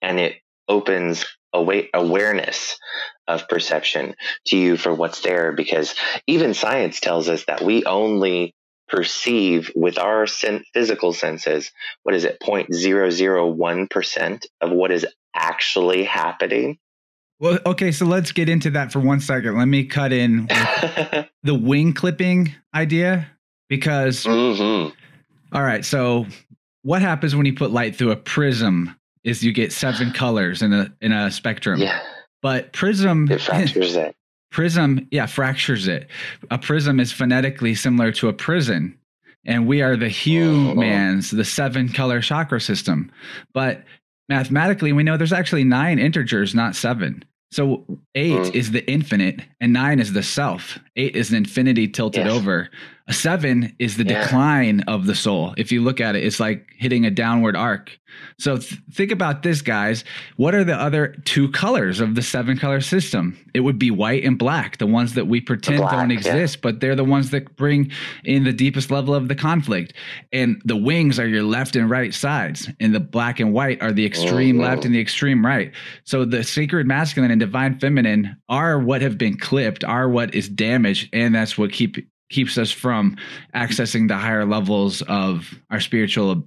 [0.00, 0.36] and it
[0.68, 2.78] opens away, awareness
[3.28, 4.14] of perception
[4.46, 5.52] to you for what's there.
[5.52, 5.94] Because
[6.26, 8.54] even science tells us that we only
[8.92, 11.72] perceive with our sen- physical senses
[12.04, 16.78] what is it 0.001% of what is actually happening.
[17.40, 19.56] Well, okay, so let's get into that for one second.
[19.56, 20.46] Let me cut in
[21.42, 23.28] the wing clipping idea
[23.68, 24.24] because.
[24.24, 24.94] Mm-hmm.
[25.56, 26.26] All right, so
[26.82, 30.72] what happens when you put light through a prism is you get seven colors in
[30.72, 31.80] a in a spectrum.
[31.80, 32.00] Yeah.
[32.42, 34.14] But prism it fractures it.
[34.52, 36.08] Prism, yeah, fractures it.
[36.50, 38.96] A prism is phonetically similar to a prison,
[39.44, 41.36] and we are the humans, oh.
[41.36, 43.10] the seven color chakra system.
[43.52, 43.82] But
[44.28, 47.24] mathematically, we know there's actually nine integers, not seven.
[47.50, 47.84] So
[48.14, 48.54] eight mm.
[48.54, 50.78] is the infinite and nine is the self.
[50.96, 52.32] Eight is an infinity tilted yes.
[52.32, 52.70] over.
[53.08, 54.22] A seven is the yeah.
[54.22, 55.52] decline of the soul.
[55.58, 57.98] If you look at it, it's like hitting a downward arc.
[58.38, 60.04] So th- think about this, guys.
[60.36, 63.38] What are the other two colors of the seven color system?
[63.54, 66.60] It would be white and black, the ones that we pretend black, don't exist, yeah.
[66.62, 67.90] but they're the ones that bring
[68.24, 69.94] in the deepest level of the conflict.
[70.32, 73.92] And the wings are your left and right sides, and the black and white are
[73.92, 74.64] the extreme mm-hmm.
[74.64, 75.72] left and the extreme right.
[76.04, 80.48] So the sacred masculine and divine feminine are what have been clipped, are what is
[80.48, 81.96] damaged, and that's what keep
[82.32, 83.16] keeps us from
[83.54, 86.42] accessing the higher levels of our spiritual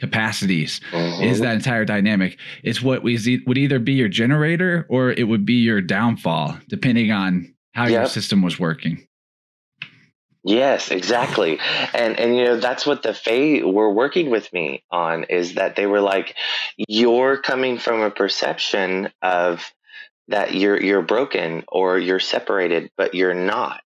[0.00, 1.22] capacities uh-huh.
[1.22, 5.44] is that entire dynamic it's what we would either be your generator or it would
[5.44, 7.92] be your downfall depending on how yep.
[7.92, 9.04] your system was working
[10.44, 11.58] Yes, exactly.
[11.92, 15.76] And and you know that's what the Fae were working with me on is that
[15.76, 16.36] they were like
[16.76, 19.70] you're coming from a perception of
[20.28, 23.82] that you're you're broken or you're separated but you're not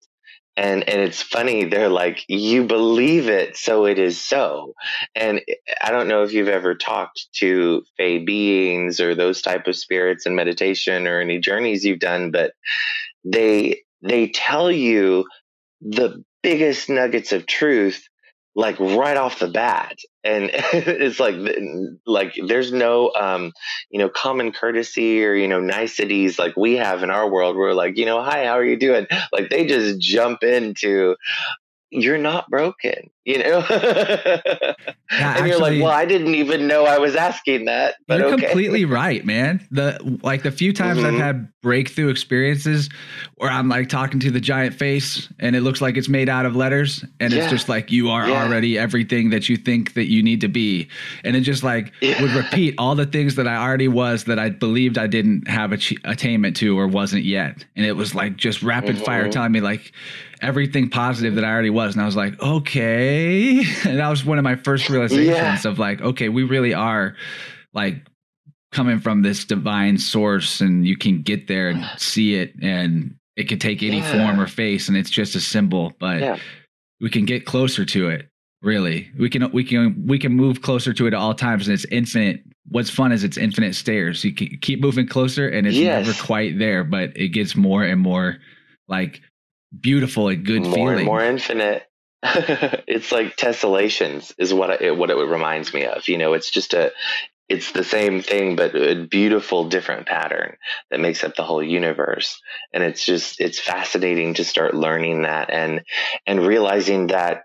[0.59, 4.73] and and it's funny they're like you believe it so it is so.
[5.15, 5.41] And
[5.81, 10.25] i don't know if you've ever talked to fey beings or those type of spirits
[10.25, 12.51] in meditation or any journeys you've done but
[13.23, 15.25] they they tell you
[15.81, 18.03] the biggest nuggets of truth
[18.53, 21.35] like right off the bat and it's like
[22.05, 23.51] like there's no um
[23.89, 27.55] you know common courtesy or you know niceties like we have in our world.
[27.55, 29.07] We're like you know hi how are you doing?
[29.31, 31.15] Like they just jump into
[31.91, 33.63] you're not broken, you know?
[33.69, 37.95] yeah, and actually, you're like, well, I didn't even know I was asking that.
[38.07, 38.47] But you're okay.
[38.47, 39.65] completely right, man.
[39.69, 41.15] The like the few times mm-hmm.
[41.15, 42.89] I've had breakthrough experiences
[43.35, 46.45] where I'm like talking to the giant face and it looks like it's made out
[46.45, 47.43] of letters and yeah.
[47.43, 48.43] it's just like you are yeah.
[48.43, 50.87] already everything that you think that you need to be.
[51.23, 54.49] And it just like would repeat all the things that I already was that I
[54.49, 57.65] believed I didn't have ach- attainment to or wasn't yet.
[57.75, 59.05] And it was like just rapid mm-hmm.
[59.05, 59.91] fire telling me like
[60.41, 61.95] everything positive that I already was.
[61.95, 63.18] And I was like, okay.
[63.85, 65.71] And that was one of my first realizations yeah.
[65.71, 67.15] of like, okay, we really are
[67.73, 67.95] like
[68.71, 73.47] coming from this divine source and you can get there and see it and it
[73.47, 74.11] can take any yeah.
[74.11, 76.37] form or face and it's just a symbol, but yeah.
[76.99, 78.29] we can get closer to it.
[78.61, 81.73] Really, we can we can we can move closer to it at all times, and
[81.73, 82.43] it's infinite.
[82.67, 84.21] What's fun is it's infinite stairs.
[84.25, 86.05] You can keep moving closer, and it's yes.
[86.05, 88.35] never quite there, but it gets more and more
[88.89, 89.21] like
[89.79, 91.05] beautiful and good more feeling.
[91.05, 91.88] more infinite.
[92.23, 96.07] it's like tessellations is what it, what it reminds me of.
[96.07, 96.91] You know, it's just a
[97.49, 100.55] it's the same thing but a beautiful different pattern
[100.91, 102.39] that makes up the whole universe
[102.71, 105.81] and it's just it's fascinating to start learning that and
[106.27, 107.43] and realizing that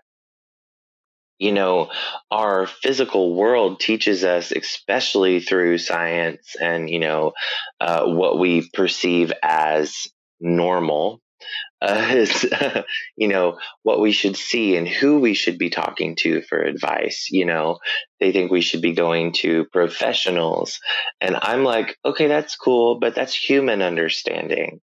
[1.39, 1.89] you know
[2.31, 7.33] our physical world teaches us especially through science and you know
[7.81, 10.07] uh, what we perceive as
[10.39, 11.19] normal
[11.85, 12.45] uh, is
[13.15, 17.29] you know what we should see and who we should be talking to for advice
[17.31, 17.79] you know?
[18.19, 20.79] They think we should be going to professionals.
[21.21, 24.81] And i'm like okay that's cool but that's human understanding.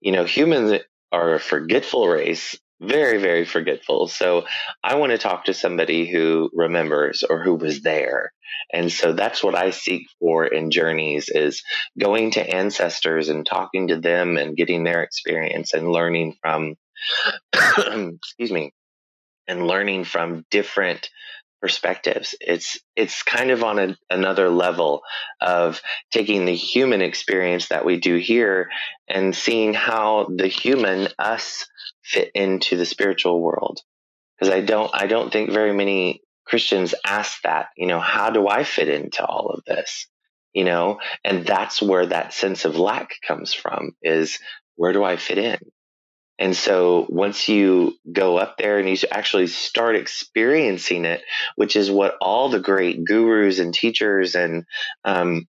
[0.00, 0.80] You know humans
[1.12, 4.08] are a forgetful race very very forgetful.
[4.08, 4.46] So
[4.82, 8.32] i want to talk to somebody who remembers or who was there.
[8.72, 11.62] And so that's what i seek for in journeys is
[11.98, 16.74] going to ancestors and talking to them and getting their experience and learning from
[17.54, 18.72] excuse me
[19.48, 21.08] and learning from different
[21.60, 22.34] perspectives.
[22.40, 25.02] It's it's kind of on a, another level
[25.40, 28.68] of taking the human experience that we do here
[29.08, 31.66] and seeing how the human us
[32.02, 33.80] fit into the spiritual world.
[34.38, 38.46] Because i don't i don't think very many christians ask that you know how do
[38.46, 40.08] i fit into all of this?
[40.52, 44.38] You know and that's where that sense of lack comes from is
[44.76, 45.58] where do i fit in
[46.38, 51.22] and so once you go up there and you actually start experiencing it,
[51.56, 54.64] which is what all the great gurus and teachers and
[55.04, 55.46] um,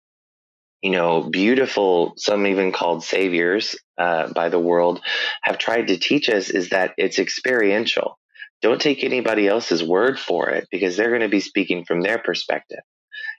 [0.82, 5.00] you know, beautiful, some even called saviors uh, by the world,
[5.42, 8.18] have tried to teach us is that it's experiential.
[8.60, 12.18] Don't take anybody else's word for it because they're going to be speaking from their
[12.18, 12.80] perspective.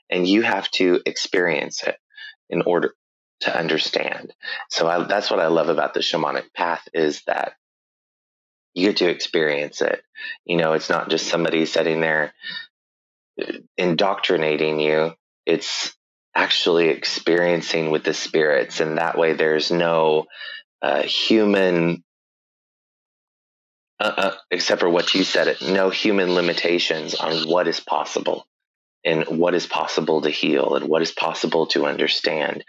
[0.09, 1.97] And you have to experience it
[2.49, 2.93] in order
[3.43, 4.33] to understand.
[4.69, 7.53] So I, that's what I love about the shamanic path is that
[8.73, 10.01] you get to experience it.
[10.45, 12.33] You know, it's not just somebody sitting there
[13.41, 15.13] uh, indoctrinating you.
[15.45, 15.95] It's
[16.35, 20.25] actually experiencing with the spirits, and that way there's no
[20.81, 22.03] uh, human,
[23.99, 28.47] uh, uh, except for what you said, it no human limitations on what is possible.
[29.04, 32.64] In what is possible to heal and what is possible to understand.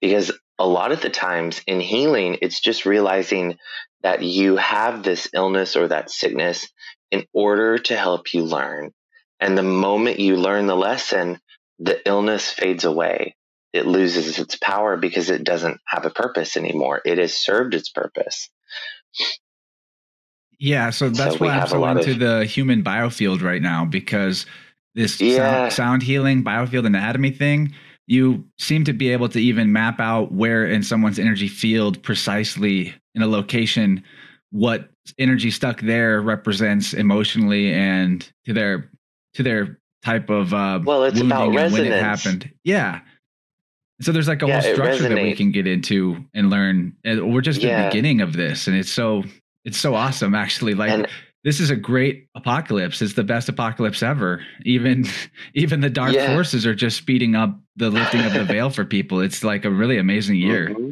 [0.00, 3.58] Because a lot of the times in healing, it's just realizing
[4.02, 6.68] that you have this illness or that sickness
[7.10, 8.92] in order to help you learn.
[9.40, 11.40] And the moment you learn the lesson,
[11.78, 13.36] the illness fades away.
[13.72, 17.02] It loses its power because it doesn't have a purpose anymore.
[17.04, 18.48] It has served its purpose.
[20.58, 24.46] Yeah, so that's so why I'm so into of, the human biofield right now because
[24.94, 25.36] this yeah.
[25.36, 27.74] sound, sound healing biofield anatomy thing,
[28.06, 32.94] you seem to be able to even map out where in someone's energy field precisely
[33.14, 34.02] in a location
[34.50, 34.88] what
[35.18, 38.90] energy stuck there represents emotionally and to their
[39.34, 41.72] to their type of uh well it's about resonance.
[41.72, 43.00] when it happened yeah
[44.00, 47.32] so there's like a yeah, whole structure that we can get into and learn and
[47.32, 47.84] we're just yeah.
[47.84, 49.22] the beginning of this and it's so
[49.64, 51.08] it's so awesome actually like and,
[51.44, 53.02] this is a great apocalypse.
[53.02, 54.44] It's the best apocalypse ever.
[54.64, 55.06] Even
[55.54, 56.34] even the dark yeah.
[56.34, 59.20] forces are just speeding up the lifting of the veil for people.
[59.20, 60.70] It's like a really amazing year.
[60.70, 60.90] Mm-hmm.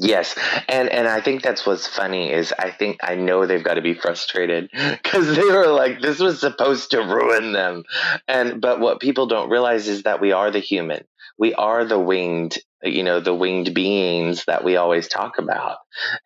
[0.00, 0.36] Yes,
[0.68, 3.82] and and I think that's what's funny is I think I know they've got to
[3.82, 4.70] be frustrated
[5.02, 7.82] because they were like this was supposed to ruin them,
[8.28, 11.04] and but what people don't realize is that we are the human,
[11.36, 15.78] we are the winged, you know, the winged beings that we always talk about,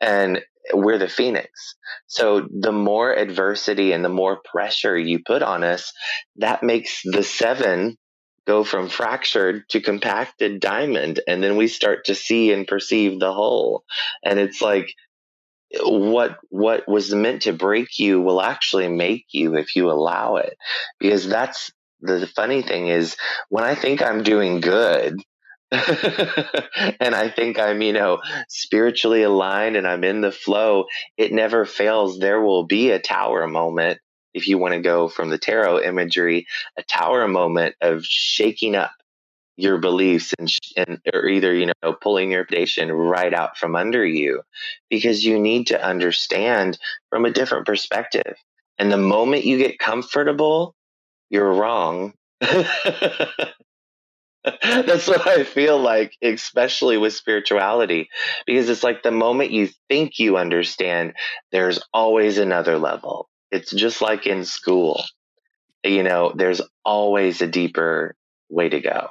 [0.03, 0.43] and
[0.73, 1.77] we're the phoenix.
[2.07, 5.93] So the more adversity and the more pressure you put on us,
[6.37, 7.97] that makes the seven
[8.47, 11.21] go from fractured to compacted diamond.
[11.29, 13.85] And then we start to see and perceive the whole.
[14.25, 14.93] And it's like,
[15.81, 20.57] what what was meant to break you will actually make you if you allow it
[20.99, 21.71] because that's
[22.01, 23.17] the funny thing is
[23.49, 25.19] when i think i'm doing good
[27.01, 30.85] and I think I'm, you know, spiritually aligned and I'm in the flow.
[31.17, 32.19] It never fails.
[32.19, 33.99] There will be a tower moment,
[34.35, 36.47] if you want to go from the tarot imagery,
[36.77, 38.93] a tower moment of shaking up
[39.57, 44.05] your beliefs and, and or either you know pulling your foundation right out from under
[44.05, 44.43] you
[44.89, 46.79] because you need to understand
[47.11, 48.35] from a different perspective
[48.79, 50.75] and the moment you get comfortable
[51.29, 52.15] you're wrong
[54.63, 58.09] That's what I feel like, especially with spirituality,
[58.47, 61.15] because it's like the moment you think you understand,
[61.53, 63.29] there's always another level.
[63.51, 65.03] It's just like in school,
[65.85, 68.17] you know, there's always a deeper
[68.49, 69.09] way to go.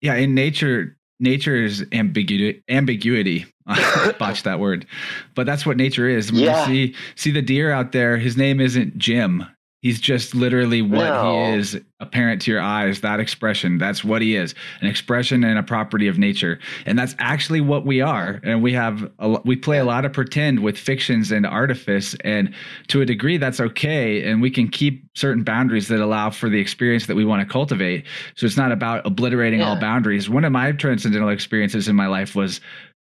[0.00, 2.62] Yeah, in nature, nature is ambiguity.
[2.68, 3.46] Ambiguity.
[4.18, 4.86] botch that word,
[5.34, 6.30] but that's what nature is.
[6.30, 6.68] When yeah.
[6.68, 9.46] you see see the deer out there, his name isn't Jim.
[9.84, 11.30] He's just literally what no.
[11.30, 13.02] he is, apparent to your eyes.
[13.02, 16.58] That expression, that's what he is an expression and a property of nature.
[16.86, 18.40] And that's actually what we are.
[18.44, 22.16] And we have, a, we play a lot of pretend with fictions and artifice.
[22.24, 22.54] And
[22.88, 24.26] to a degree, that's okay.
[24.26, 27.52] And we can keep certain boundaries that allow for the experience that we want to
[27.52, 28.06] cultivate.
[28.36, 29.68] So it's not about obliterating yeah.
[29.68, 30.30] all boundaries.
[30.30, 32.62] One of my transcendental experiences in my life was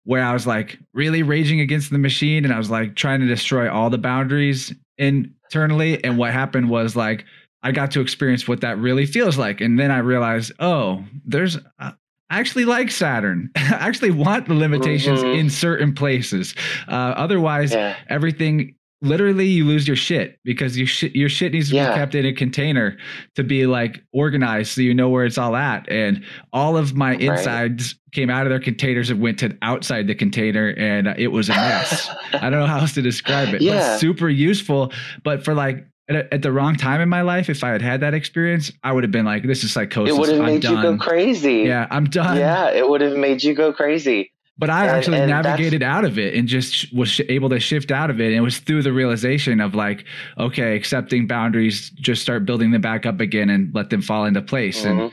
[0.06, 3.28] where I was like really raging against the machine and I was like trying to
[3.28, 6.04] destroy all the boundaries internally.
[6.04, 7.26] And what happened was like
[7.64, 9.62] I got to experience what that really feels like.
[9.62, 11.92] And then I realized, oh, there's uh,
[12.30, 13.52] I actually like Saturn.
[13.56, 15.40] I actually want the limitations mm-hmm.
[15.40, 16.56] in certain places.
[16.88, 17.96] Uh, otherwise, yeah.
[18.10, 21.90] everything literally you lose your shit because you sh- your shit needs to yeah.
[21.90, 22.98] be kept in a container
[23.36, 26.24] to be like organized so you know where it's all at and
[26.54, 27.22] all of my right.
[27.22, 31.50] insides came out of their containers and went to outside the container and it was
[31.50, 33.74] a mess i don't know how else to describe it yeah.
[33.74, 34.92] but super useful
[35.24, 38.02] but for like at, at, the wrong time in my life, if I had had
[38.02, 40.76] that experience, I would have been like, "This is psychosis." It would have made done.
[40.76, 41.60] you go crazy.
[41.60, 42.38] Yeah, I'm done.
[42.38, 44.33] Yeah, it would have made you go crazy.
[44.58, 47.92] But I and, actually and navigated out of it and just was able to shift
[47.92, 48.28] out of it.
[48.28, 50.06] And it was through the realization of like,
[50.38, 54.42] okay, accepting boundaries, just start building them back up again and let them fall into
[54.42, 54.84] place.
[54.84, 55.00] Mm-hmm.
[55.00, 55.12] And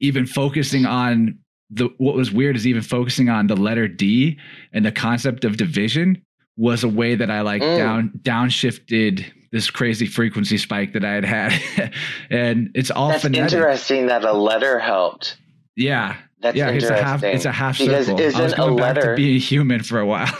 [0.00, 1.38] even focusing on
[1.70, 4.38] the, what was weird is even focusing on the letter D
[4.74, 6.22] and the concept of division
[6.58, 7.78] was a way that I like mm.
[7.78, 11.92] down downshifted this crazy frequency spike that I had had.
[12.30, 13.52] and it's all That's phonetic.
[13.52, 15.36] interesting that a letter helped.
[15.76, 16.16] Yeah.
[16.42, 17.22] That's yeah, it's a half.
[17.22, 18.20] It's a half because circle.
[18.20, 20.36] Isn't I was going a letter, back to being human for a while.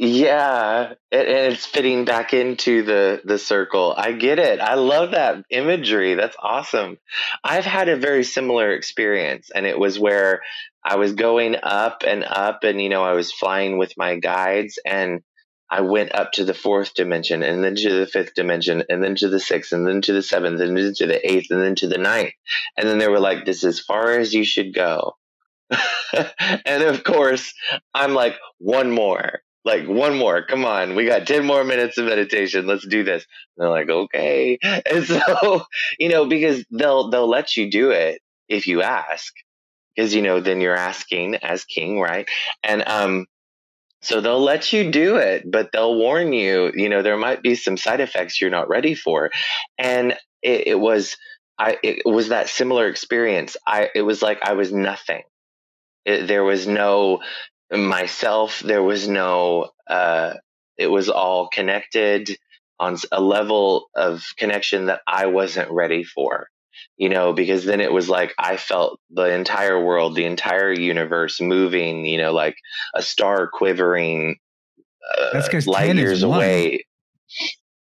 [0.00, 3.92] Yeah, and it's fitting back into the the circle.
[3.96, 4.60] I get it.
[4.60, 6.14] I love that imagery.
[6.14, 6.98] That's awesome.
[7.42, 10.42] I've had a very similar experience, and it was where
[10.84, 14.78] I was going up and up, and you know, I was flying with my guides,
[14.86, 15.22] and
[15.68, 19.16] I went up to the fourth dimension, and then to the fifth dimension, and then
[19.16, 21.74] to the sixth, and then to the seventh, and then to the eighth, and then
[21.74, 22.34] to the ninth,
[22.76, 25.17] and then they were like, "This is as far as you should go."
[26.64, 27.52] and of course,
[27.94, 29.40] I'm like, one more.
[29.64, 30.44] like one more.
[30.46, 32.66] Come on, we got ten more minutes of meditation.
[32.66, 34.58] Let's do this." And they're like, "Okay."
[34.90, 35.64] And so
[35.98, 39.32] you know, because they'll they'll let you do it if you ask,
[39.96, 42.28] because you know then you're asking as king, right?
[42.62, 43.26] And um,
[44.02, 46.72] so they'll let you do it, but they'll warn you.
[46.74, 49.30] You know, there might be some side effects you're not ready for,
[49.78, 50.12] and
[50.42, 51.16] it, it was.
[51.60, 53.56] I, it was that similar experience.
[53.66, 55.22] I, it was like I was nothing.
[56.08, 57.20] It, there was no
[57.70, 58.60] myself.
[58.60, 60.34] There was no, uh,
[60.78, 62.36] it was all connected
[62.80, 66.48] on a level of connection that I wasn't ready for,
[66.96, 71.40] you know, because then it was like I felt the entire world, the entire universe
[71.40, 72.56] moving, you know, like
[72.94, 74.36] a star quivering
[75.18, 76.86] uh, That's light years away.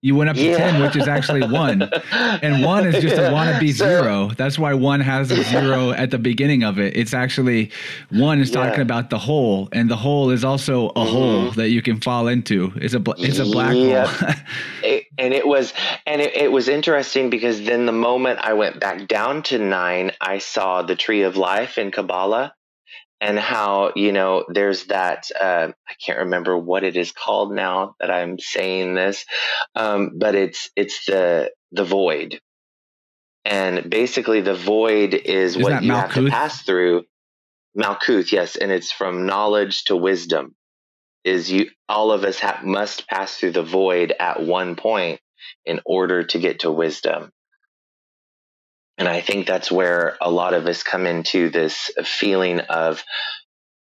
[0.03, 0.57] You went up to yeah.
[0.57, 1.91] 10, which is actually one.
[2.43, 4.31] And one is just a wannabe so, zero.
[4.37, 6.97] That's why one has a zero at the beginning of it.
[6.97, 7.71] It's actually
[8.09, 8.65] one is yeah.
[8.65, 11.11] talking about the hole, and the hole is also a mm-hmm.
[11.11, 12.73] hole that you can fall into.
[12.77, 14.31] It's a it's a black hole.
[14.83, 15.75] it, and it was
[16.07, 20.13] and it, it was interesting because then the moment I went back down to nine,
[20.21, 22.55] I saw the tree of life in Kabbalah
[23.21, 27.97] and how you know there's that uh, I can't remember what it is called now
[28.01, 29.27] that I'm saying this,
[29.77, 32.41] um, but it's it's the the void,
[33.45, 36.01] and basically the void is, is what you Malkuth?
[36.01, 37.05] have to pass through.
[37.79, 40.55] Malkuth, yes, and it's from knowledge to wisdom.
[41.25, 45.21] Is you all of us have, must pass through the void at one point
[45.67, 47.31] in order to get to wisdom.
[49.01, 53.03] And I think that's where a lot of us come into this feeling of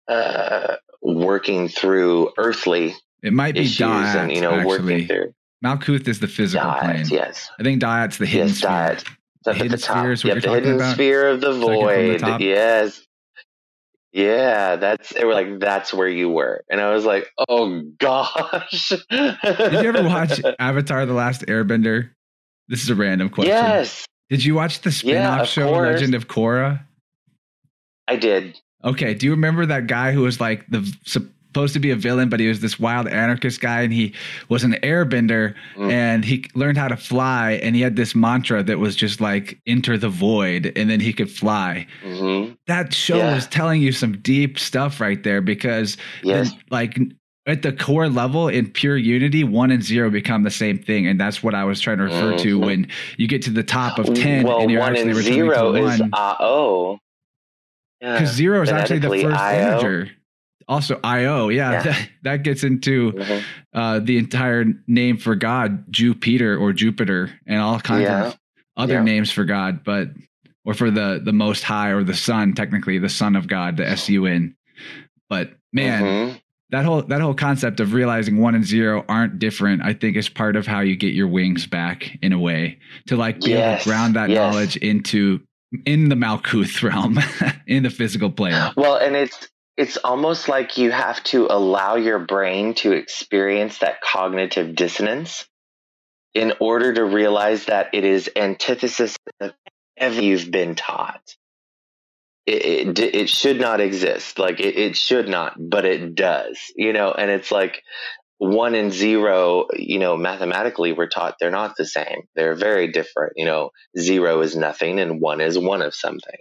[0.08, 2.96] uh, working through earthly.
[3.22, 4.66] It might be Daath, and you know actually.
[4.66, 5.34] working through.
[5.62, 7.04] Malkuth is the physical plane.
[7.10, 8.70] Yes, I think Daath's the hidden yes, sphere.
[8.70, 9.10] Daath.
[9.44, 10.94] The hidden the sphere is what yep, you're the hidden about.
[10.94, 12.20] sphere of the void.
[12.20, 13.02] The yes.
[14.10, 18.88] Yeah, that's they were like that's where you were, and I was like, oh gosh.
[18.88, 19.02] Did
[19.50, 22.10] you ever watch Avatar: The Last Airbender?
[22.68, 23.52] This is a random question.
[23.52, 24.06] Yes.
[24.34, 25.92] Did you watch the spin-off yeah, show course.
[25.92, 26.84] Legend of Korra?
[28.08, 28.58] I did.
[28.82, 29.14] Okay.
[29.14, 32.40] Do you remember that guy who was like the supposed to be a villain, but
[32.40, 34.12] he was this wild anarchist guy, and he
[34.48, 35.92] was an airbender, mm.
[35.92, 39.56] and he learned how to fly, and he had this mantra that was just like
[39.68, 41.86] "enter the void," and then he could fly.
[42.02, 42.54] Mm-hmm.
[42.66, 43.36] That show yeah.
[43.36, 46.50] was telling you some deep stuff right there, because yes.
[46.72, 46.98] like
[47.46, 51.20] at the core level in pure unity one and zero become the same thing and
[51.20, 52.42] that's what i was trying to refer mm-hmm.
[52.42, 55.72] to when you get to the top of 10 well, and you're actually and zero
[55.72, 55.92] to one.
[55.92, 56.98] is uh-oh
[58.00, 58.26] because yeah.
[58.26, 59.72] zero is actually the first I-O.
[59.72, 60.10] integer
[60.66, 61.82] also io yeah, yeah.
[61.82, 63.78] That, that, gets into mm-hmm.
[63.78, 68.26] uh, the entire name for god jupiter or jupiter and all kinds yeah.
[68.28, 68.38] of
[68.76, 70.08] other names for god but
[70.64, 73.96] or for the the most high or the sun technically the son of god the
[73.96, 74.56] sun
[75.28, 76.38] but man mm-hmm
[76.70, 80.28] that whole that whole concept of realizing one and zero aren't different i think is
[80.28, 83.58] part of how you get your wings back in a way to like be yes,
[83.60, 84.38] able to ground that yes.
[84.38, 85.40] knowledge into
[85.86, 87.18] in the malkuth realm
[87.66, 92.20] in the physical plane well and it's it's almost like you have to allow your
[92.20, 95.46] brain to experience that cognitive dissonance
[96.32, 99.52] in order to realize that it is antithesis of
[99.96, 101.36] everything you've been taught
[102.46, 104.38] it, it, it should not exist.
[104.38, 107.82] Like it, it should not, but it does, you know, and it's like
[108.38, 112.28] one and zero, you know, mathematically we're taught they're not the same.
[112.34, 113.34] They're very different.
[113.36, 116.40] You know, zero is nothing and one is one of something.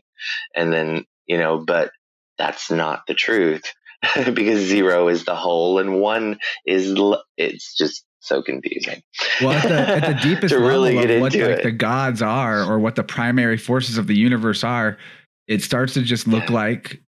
[0.56, 1.92] And then, you know, but
[2.38, 3.74] that's not the truth
[4.34, 6.94] because zero is the whole and one is,
[7.38, 9.02] it's just so confusing.
[9.42, 12.80] Well, at the, at the deepest level really of what like, the gods are or
[12.80, 14.98] what the primary forces of the universe are,
[15.48, 16.56] it starts to just look yeah.
[16.56, 17.04] like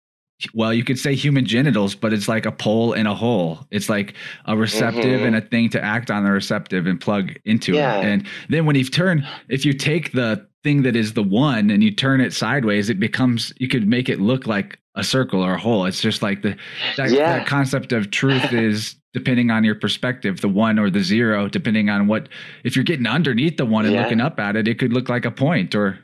[0.53, 3.59] well, you could say human genitals, but it's like a pole in a hole.
[3.71, 4.15] It's like
[4.45, 5.27] a receptive mm-hmm.
[5.27, 7.99] and a thing to act on the receptive and plug into yeah.
[7.99, 8.05] it.
[8.05, 11.81] And then when you turn, if you take the thing that is the one and
[11.81, 15.53] you turn it sideways, it becomes, you could make it look like a circle or
[15.53, 15.85] a hole.
[15.85, 16.57] It's just like the,
[16.97, 17.37] that, yeah.
[17.37, 21.89] that concept of truth is depending on your perspective, the one or the zero, depending
[21.89, 22.27] on what,
[22.65, 24.03] if you're getting underneath the one and yeah.
[24.03, 25.97] looking up at it, it could look like a point or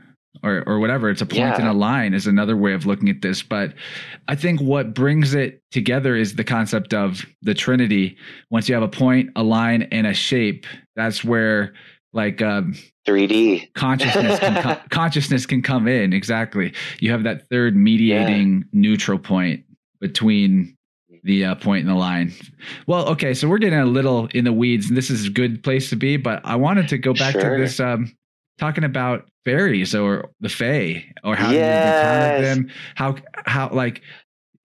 [0.44, 1.10] or or whatever.
[1.10, 1.62] It's a point yeah.
[1.62, 3.42] in a line is another way of looking at this.
[3.42, 3.74] But
[4.28, 8.18] I think what brings it together is the concept of the Trinity.
[8.50, 10.66] Once you have a point, a line, and a shape,
[10.96, 11.74] that's where
[12.14, 12.76] like um
[13.08, 16.14] 3D consciousness can com- consciousness can come in.
[16.14, 16.74] Exactly.
[17.00, 18.64] You have that third mediating yeah.
[18.74, 19.64] neutral point
[20.00, 20.76] between
[21.24, 22.34] the uh, point in the line.
[22.88, 25.64] Well, okay, so we're getting a little in the weeds, and this is a good
[25.64, 26.18] place to be.
[26.18, 27.58] But I wanted to go back sure.
[27.58, 28.16] to this um,
[28.58, 32.44] talking about fairies or the fae or how yes.
[32.44, 32.72] you encounter them.
[32.96, 33.16] How
[33.46, 34.02] how like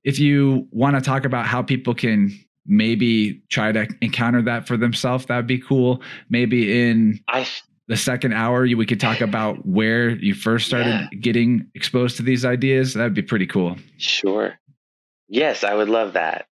[0.05, 2.31] if you want to talk about how people can
[2.67, 5.27] maybe try to encounter that for themselves.
[5.27, 6.03] That'd be cool.
[6.29, 7.47] Maybe in I
[7.89, 11.19] the second hour, you, we could talk about where you first started Yeah.
[11.21, 12.95] getting exposed to these ideas.
[12.95, 13.77] That'd be pretty cool.
[13.99, 14.55] sure.
[15.29, 16.47] Yes, I would love that.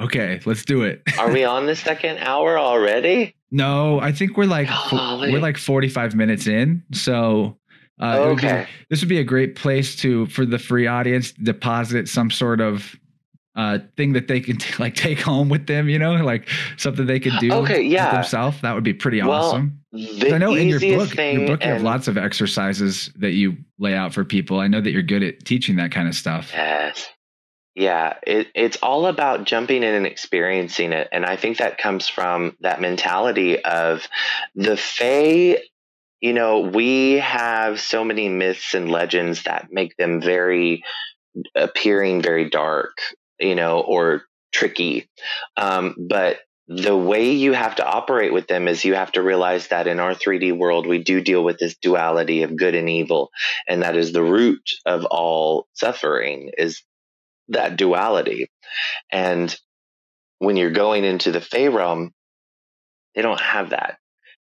[0.00, 1.02] Okay, let's do it.
[1.18, 3.34] Are we on the second hour already?
[3.52, 5.32] no, I think we're like Golly.
[5.32, 6.82] we're like 45 minutes in.
[6.92, 7.58] So
[8.00, 8.66] uh, it would be- okay.
[8.88, 12.96] this would be a great place to for the free audience deposit some sort of
[13.56, 17.18] uh thing that they can like take home with them you know like something they
[17.18, 18.12] could do Okay, yeah.
[18.12, 21.70] themselves that would be pretty Well, awesome i know in your book your book you
[21.72, 25.24] have lots of exercises that you lay out for people i know that you're good
[25.24, 27.08] at teaching that kind of stuff Yes.
[27.74, 31.08] Yeah, it, it's all about jumping in and experiencing it.
[31.12, 34.06] And I think that comes from that mentality of
[34.54, 35.58] the Fae.
[36.20, 40.82] You know, we have so many myths and legends that make them very
[41.54, 42.98] appearing very dark,
[43.38, 45.08] you know, or tricky.
[45.56, 49.68] Um, but the way you have to operate with them is you have to realize
[49.68, 53.30] that in our 3D world, we do deal with this duality of good and evil.
[53.68, 56.82] And that is the root of all suffering is
[57.50, 58.50] that duality.
[59.12, 59.54] And
[60.38, 62.12] when you're going into the Fey realm,
[63.14, 63.98] they don't have that.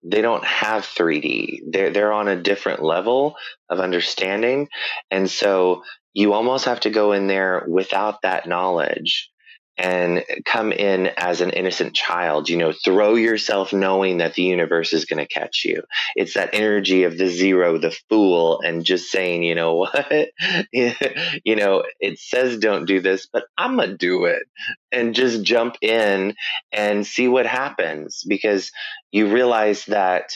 [0.02, 1.60] They don't have 3D.
[1.70, 3.36] They're they're on a different level
[3.68, 4.68] of understanding.
[5.10, 5.82] And so
[6.14, 9.30] you almost have to go in there without that knowledge
[9.78, 14.92] and come in as an innocent child, you know, throw yourself knowing that the universe
[14.92, 15.82] is going to catch you.
[16.14, 20.30] It's that energy of the zero, the fool, and just saying, you know what?
[20.72, 24.42] you know, it says don't do this, but I'm going to do it
[24.92, 26.34] and just jump in
[26.72, 28.72] and see what happens because
[29.12, 30.32] you realize that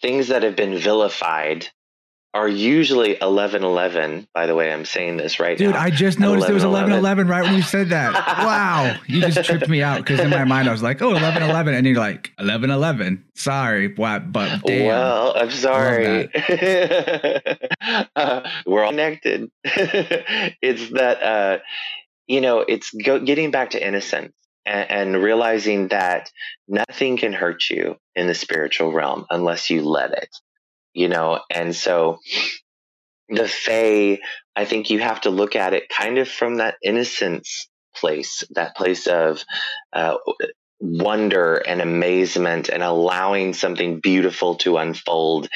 [0.00, 1.68] things that have been vilified
[2.34, 5.66] are usually 1111 by the way i'm saying this right now.
[5.66, 5.80] dude now.
[5.80, 8.12] I just noticed it was 11, 11 11 right when you said that.
[8.44, 8.96] Wow.
[9.06, 11.74] You just tripped me out because in my mind i was like oh 11 11
[11.74, 14.86] and you're like 11 11 sorry what but damn.
[14.86, 16.28] Well, I'm sorry.
[18.16, 19.50] uh, we're all connected.
[19.64, 21.58] it's that, uh,
[22.26, 24.32] you know, it's go- getting back to innocence
[24.64, 26.30] and, and realizing that
[26.68, 30.34] nothing can hurt you in the spiritual realm unless you let it,
[30.94, 32.18] you know, and so
[33.28, 34.20] the Fae,
[34.56, 38.76] I think you have to look at it kind of from that innocence place, that
[38.76, 39.44] place of,
[39.92, 40.16] uh,
[40.80, 45.48] wonder and amazement and allowing something beautiful to unfold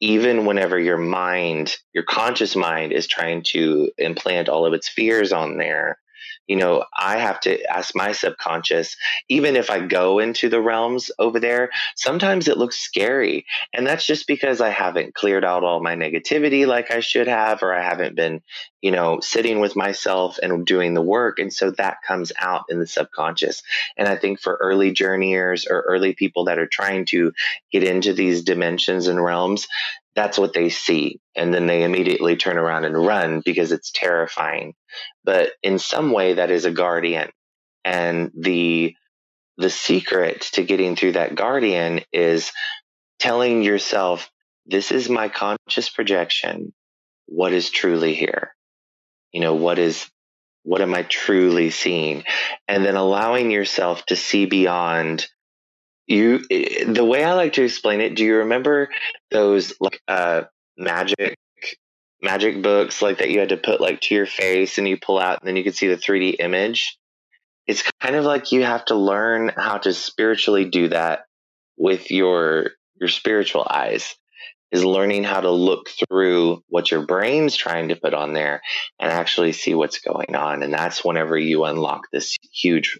[0.00, 5.32] even whenever your mind your conscious mind is trying to implant all of its fears
[5.32, 5.96] on there
[6.46, 8.96] you know i have to ask my subconscious
[9.28, 13.46] even if i go into the realms over there sometimes it looks scary.
[13.72, 17.62] And that's just because i haven't cleared out all my negativity like i should have
[17.62, 18.42] or i haven't been
[18.84, 21.38] you know sitting with myself and doing the work.
[21.38, 23.62] And so that comes out in the subconscious.
[23.96, 27.32] And I think for early journeyers or early people that are trying to
[27.72, 29.66] get into these dimensions and realms,
[30.16, 31.20] that's what they see.
[31.36, 34.74] And then they immediately turn around and run because it's terrifying.
[35.24, 37.30] But in some way, that is a guardian.
[37.84, 38.94] And the,
[39.56, 42.52] the secret to getting through that guardian is
[43.18, 44.30] telling yourself,
[44.66, 46.72] this is my conscious projection.
[47.26, 48.54] What is truly here?
[49.32, 50.08] You know, what is,
[50.62, 52.24] what am I truly seeing?
[52.68, 55.26] and then allowing yourself to see beyond
[56.06, 58.88] you the way i like to explain it do you remember
[59.30, 60.42] those like uh
[60.76, 61.36] magic
[62.22, 65.18] magic books like that you had to put like to your face and you pull
[65.18, 66.98] out and then you could see the 3d image
[67.66, 71.24] it's kind of like you have to learn how to spiritually do that
[71.76, 74.14] with your your spiritual eyes
[74.74, 78.60] is learning how to look through what your brain's trying to put on there
[78.98, 80.64] and actually see what's going on.
[80.64, 82.98] And that's whenever you unlock this huge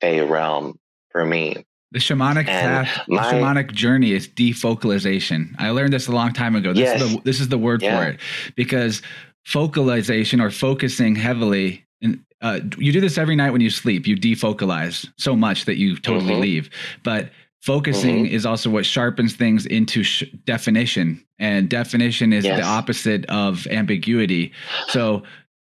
[0.00, 0.78] Fey realm
[1.10, 1.64] for me.
[1.92, 5.54] The shamanic path, my- the shamanic journey is defocalization.
[5.58, 6.72] I learned this a long time ago.
[6.72, 7.98] This, is, the, this is the word Yeah.
[7.98, 8.20] for it
[8.56, 9.02] because
[9.44, 11.84] focalization or focusing heavily.
[12.00, 14.06] And uh, you do this every night when you sleep.
[14.06, 16.40] You defocalize so much that you totally Mhm.
[16.40, 16.70] leave.
[17.02, 17.30] But
[17.60, 18.34] focusing Mm-hmm.
[18.34, 22.58] is also what sharpens things into sh- definition, and definition is Yes.
[22.58, 24.52] the opposite of ambiguity.
[24.88, 25.22] So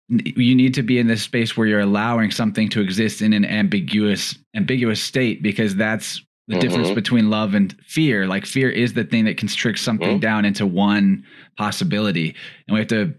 [0.09, 3.43] you need to be in this space where you're allowing something to exist in an
[3.45, 6.95] ambiguous ambiguous state because that's the difference Mhm.
[6.95, 10.21] between love and fear like fear is the thing that constricts something Mhm.
[10.21, 11.23] down into one
[11.57, 12.35] possibility
[12.67, 13.13] and we have to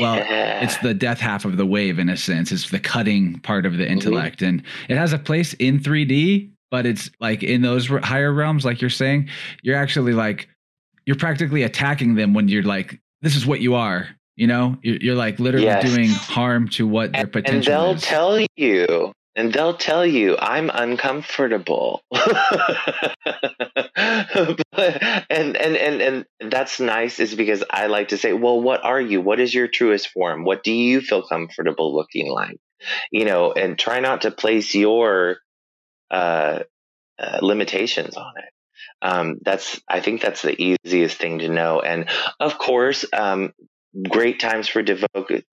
[0.00, 0.62] well, Yeah.
[0.64, 3.76] it's the death half of the wave in a sense it's the cutting part of
[3.78, 3.92] the Mm-hmm.
[3.92, 8.64] intellect and it has a place in 3d but it's like in those higher realms
[8.64, 9.28] like you're saying
[9.62, 10.48] you're actually like
[11.06, 14.08] you're practically attacking them when you're like this is what you are
[14.38, 15.82] you know you're, like literally Yes.
[15.82, 20.36] doing harm to what their and, and they'll is tell you and they'll tell you
[20.38, 22.02] I'm uncomfortable.
[22.12, 22.24] and,
[25.56, 29.20] and and and that's nice is because I like to say, well, what are you?
[29.20, 30.44] What is your truest form?
[30.44, 32.58] What do you feel comfortable looking like?
[33.10, 35.38] You know, and try not to place your
[36.10, 36.60] uh,
[37.18, 38.52] uh, limitations on it.
[39.02, 41.80] Um, that's I think that's the easiest thing to know.
[41.80, 42.08] And
[42.40, 43.52] of course, um,
[44.08, 45.44] great times for devote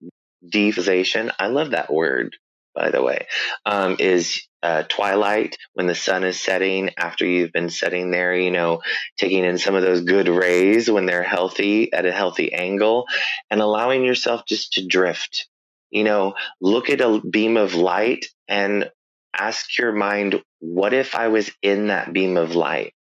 [0.45, 1.31] defization.
[1.39, 2.35] I love that word
[2.75, 3.25] by the way,
[3.65, 8.51] um, is uh, twilight when the sun is setting after you've been sitting there, you
[8.51, 8.81] know,
[9.17, 13.05] taking in some of those good rays when they're healthy at a healthy angle
[13.49, 15.47] and allowing yourself just to drift.
[15.89, 18.91] You know, look at a beam of light and
[19.37, 22.94] ask your mind, what if I was in that beam of light?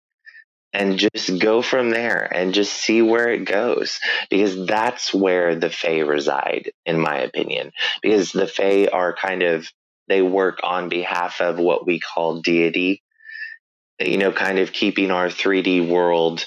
[0.72, 3.98] And just go from there and just see where it goes
[4.30, 9.68] because that's where the fae reside in my opinion because the fae are kind of
[10.08, 13.02] they work on behalf of what we call deity
[13.98, 16.46] you know kind of keeping our 3d world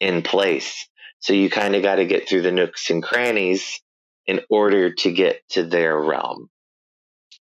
[0.00, 0.88] in place.
[1.20, 3.80] So you kind of got to get through the nooks and crannies
[4.26, 6.48] in order to get to their realm.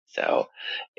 [0.08, 0.48] So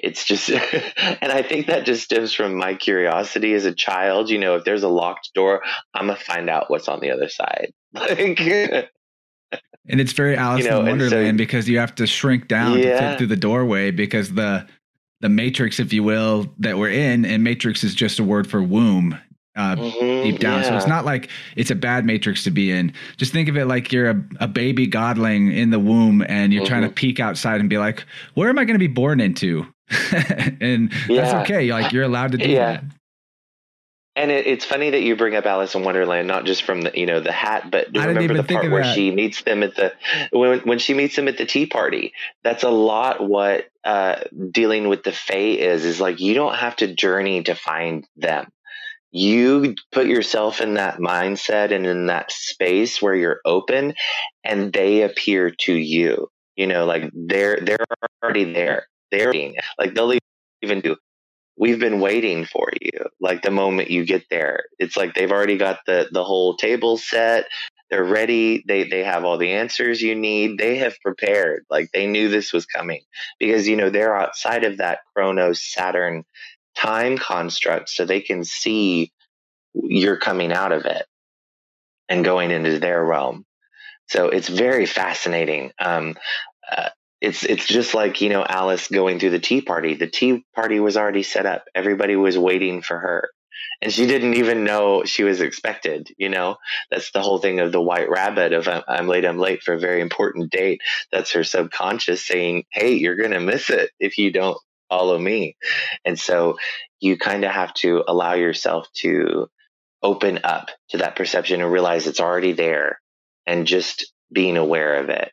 [0.05, 4.31] it's just, and I think that just stems from my curiosity as a child.
[4.31, 5.63] You know, if there's a locked door,
[5.95, 7.73] I'm gonna find out what's on the other side.
[7.95, 8.41] Like,
[9.89, 12.79] and it's very Alice you know, in Wonderland so, because you have to shrink down
[12.79, 12.83] yeah.
[12.83, 14.67] to fit through the doorway because the
[15.21, 18.61] the matrix, if you will, that we're in, and matrix is just a word for
[18.61, 19.17] womb
[19.57, 20.63] uh, mm-hmm, deep down.
[20.63, 20.71] Yeah.
[20.71, 22.93] So it's not like it's a bad matrix to be in.
[23.17, 26.63] Just think of it like you're a, a baby godling in the womb and you're
[26.63, 26.69] mm-hmm.
[26.69, 26.95] trying to mm-hmm.
[26.95, 29.67] peek outside and be like, where am I going to be born into?
[30.61, 31.23] and yeah.
[31.23, 31.71] that's okay.
[31.73, 32.73] Like you're allowed to do yeah.
[32.73, 32.85] that.
[34.17, 36.93] And it, it's funny that you bring up Alice in Wonderland, not just from the
[36.95, 38.95] you know the hat, but remember the part where that.
[38.95, 39.93] she meets them at the
[40.31, 42.13] when when she meets them at the tea party.
[42.45, 44.21] That's a lot what uh,
[44.51, 45.85] dealing with the Fae is.
[45.85, 48.53] Is like you don't have to journey to find them
[49.17, 53.95] you put yourself in that mindset and in that space where you're open
[54.43, 57.79] and they appear to you you know like they're they're
[58.23, 60.13] already there they're like they'll
[60.63, 60.97] even do
[61.57, 62.91] we've been waiting for you
[63.21, 66.97] like the moment you get there it's like they've already got the the whole table
[66.97, 67.47] set
[67.91, 72.07] they're ready they they have all the answers you need they have prepared like they
[72.07, 73.03] knew this was coming
[73.39, 76.25] because you know they're outside of that chronos saturn
[76.77, 79.13] time construct so they can see
[79.75, 81.07] you're coming out of it
[82.09, 83.45] and going into their realm.
[84.09, 85.73] So it's very fascinating.
[85.79, 86.17] Um,
[86.71, 86.91] uh,
[87.25, 89.95] it's it's just like you know Alice going through the tea party.
[89.95, 91.65] The tea party was already set up.
[91.75, 93.31] Everybody was waiting for her,
[93.81, 96.09] and she didn't even know she was expected.
[96.19, 96.57] You know,
[96.91, 99.79] that's the whole thing of the white rabbit of I'm late, I'm late for a
[99.79, 100.81] very important date.
[101.11, 104.59] That's her subconscious saying, "Hey, you're gonna miss it if you don't
[104.91, 105.57] follow me.
[106.05, 106.57] And so
[107.01, 109.49] you kind of have to allow yourself to
[110.03, 113.01] open up to that perception and realize it's already there
[113.47, 115.33] and just being aware of it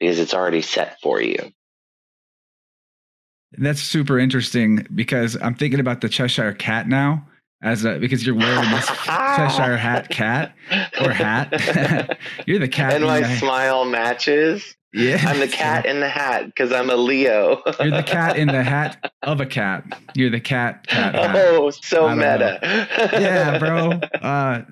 [0.00, 1.52] because it's already set for you.
[3.58, 7.26] That's super interesting because I'm thinking about the Cheshire cat now
[7.62, 10.54] as a because you're wearing this Cheshire hat cat
[11.00, 12.18] or hat.
[12.46, 12.94] you're the cat.
[12.94, 14.76] And my smile matches.
[14.92, 15.22] Yeah.
[15.24, 17.62] I'm the cat in the hat because I'm a Leo.
[17.80, 19.84] You're the cat in the hat of a cat.
[20.14, 20.86] You're the cat.
[20.88, 21.14] cat.
[21.16, 22.58] Oh, so meta.
[23.12, 24.00] yeah, bro.
[24.20, 24.62] Uh,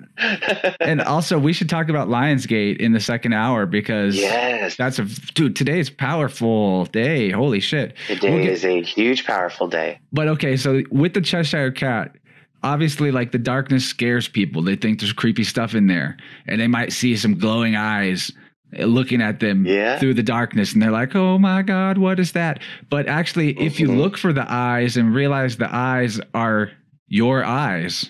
[0.79, 5.05] and also, we should talk about Lionsgate in the second hour because yes, that's a
[5.33, 5.55] dude.
[5.55, 7.31] Today's powerful day.
[7.31, 7.95] Holy shit.
[8.07, 9.99] Today we'll get, is a huge, powerful day.
[10.13, 12.15] But okay, so with the Cheshire cat,
[12.63, 16.17] obviously like the darkness scares people they think there's creepy stuff in there
[16.47, 18.31] and they might see some glowing eyes
[18.73, 19.97] looking at them yeah.
[19.97, 22.59] through the darkness and they're like oh my god what is that
[22.89, 23.63] but actually mm-hmm.
[23.63, 23.97] if you mm-hmm.
[23.97, 26.71] look for the eyes and realize the eyes are
[27.07, 28.09] your eyes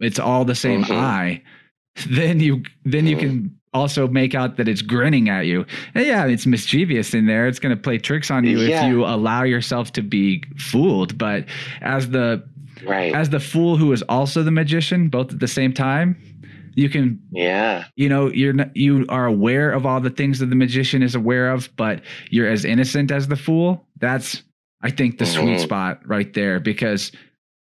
[0.00, 0.92] it's all the same mm-hmm.
[0.92, 1.42] eye
[2.10, 3.26] then you then you mm-hmm.
[3.26, 7.46] can also make out that it's grinning at you and yeah it's mischievous in there
[7.48, 8.84] it's going to play tricks on you yeah.
[8.84, 11.44] if you allow yourself to be fooled but
[11.80, 12.42] as the
[12.86, 16.16] right as the fool who is also the magician both at the same time
[16.74, 20.46] you can yeah you know you're not, you are aware of all the things that
[20.46, 24.42] the magician is aware of but you're as innocent as the fool that's
[24.82, 25.42] i think the mm-hmm.
[25.42, 27.12] sweet spot right there because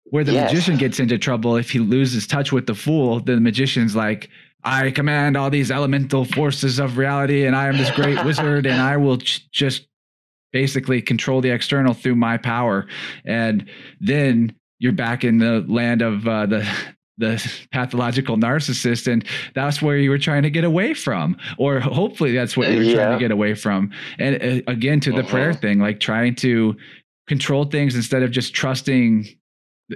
[0.09, 0.51] where the yes.
[0.51, 4.29] magician gets into trouble if he loses touch with the fool the magician's like
[4.63, 8.81] i command all these elemental forces of reality and i am this great wizard and
[8.81, 9.87] i will ch- just
[10.53, 12.87] basically control the external through my power
[13.25, 16.67] and then you're back in the land of uh, the
[17.17, 22.33] the pathological narcissist and that's where you were trying to get away from or hopefully
[22.33, 22.95] that's what you were yeah.
[22.95, 25.29] trying to get away from and uh, again to the uh-huh.
[25.29, 26.75] prayer thing like trying to
[27.27, 29.27] control things instead of just trusting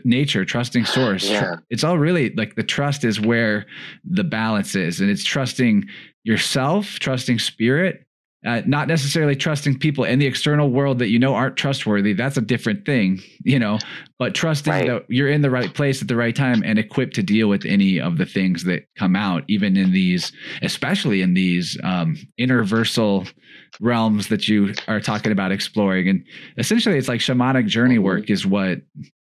[0.04, 1.30] nature, trusting source.
[1.30, 1.58] Yeah.
[1.70, 3.66] It's all really like the trust is where
[4.04, 5.86] the balance is, and it's trusting
[6.24, 8.06] yourself, trusting spirit,
[8.46, 12.14] uh, not necessarily trusting people in the external world that you know aren't trustworthy.
[12.14, 13.78] That's a different thing, you know,
[14.18, 14.88] but trusting Right.
[14.88, 17.66] that you're in the right place at the right time and equipped to deal with
[17.66, 20.32] any of the things that come out, even in these,
[20.64, 23.32] especially in these um, interversal
[23.80, 26.08] realms that you are talking about exploring.
[26.10, 26.26] And
[26.58, 28.04] essentially, it's like shamanic journey Mhm.
[28.04, 28.80] work is what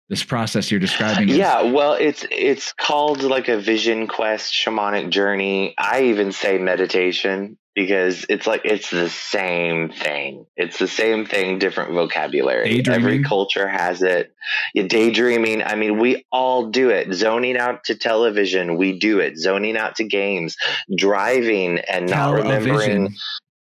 [0.10, 1.38] this process you're describing is.
[1.38, 5.74] Yeah, well, it's it's called like a vision quest, shamanic journey.
[5.78, 10.46] I even say meditation because it's like it's the same thing.
[10.56, 12.84] It's the same thing, different vocabulary.
[12.88, 14.34] Every culture has it.
[14.74, 15.64] Yeah, daydreaming.
[15.64, 17.12] I mean, we all do it.
[17.14, 19.38] Zoning out to television, we do it.
[19.38, 20.56] Zoning out to games,
[20.96, 23.16] driving and not remembering.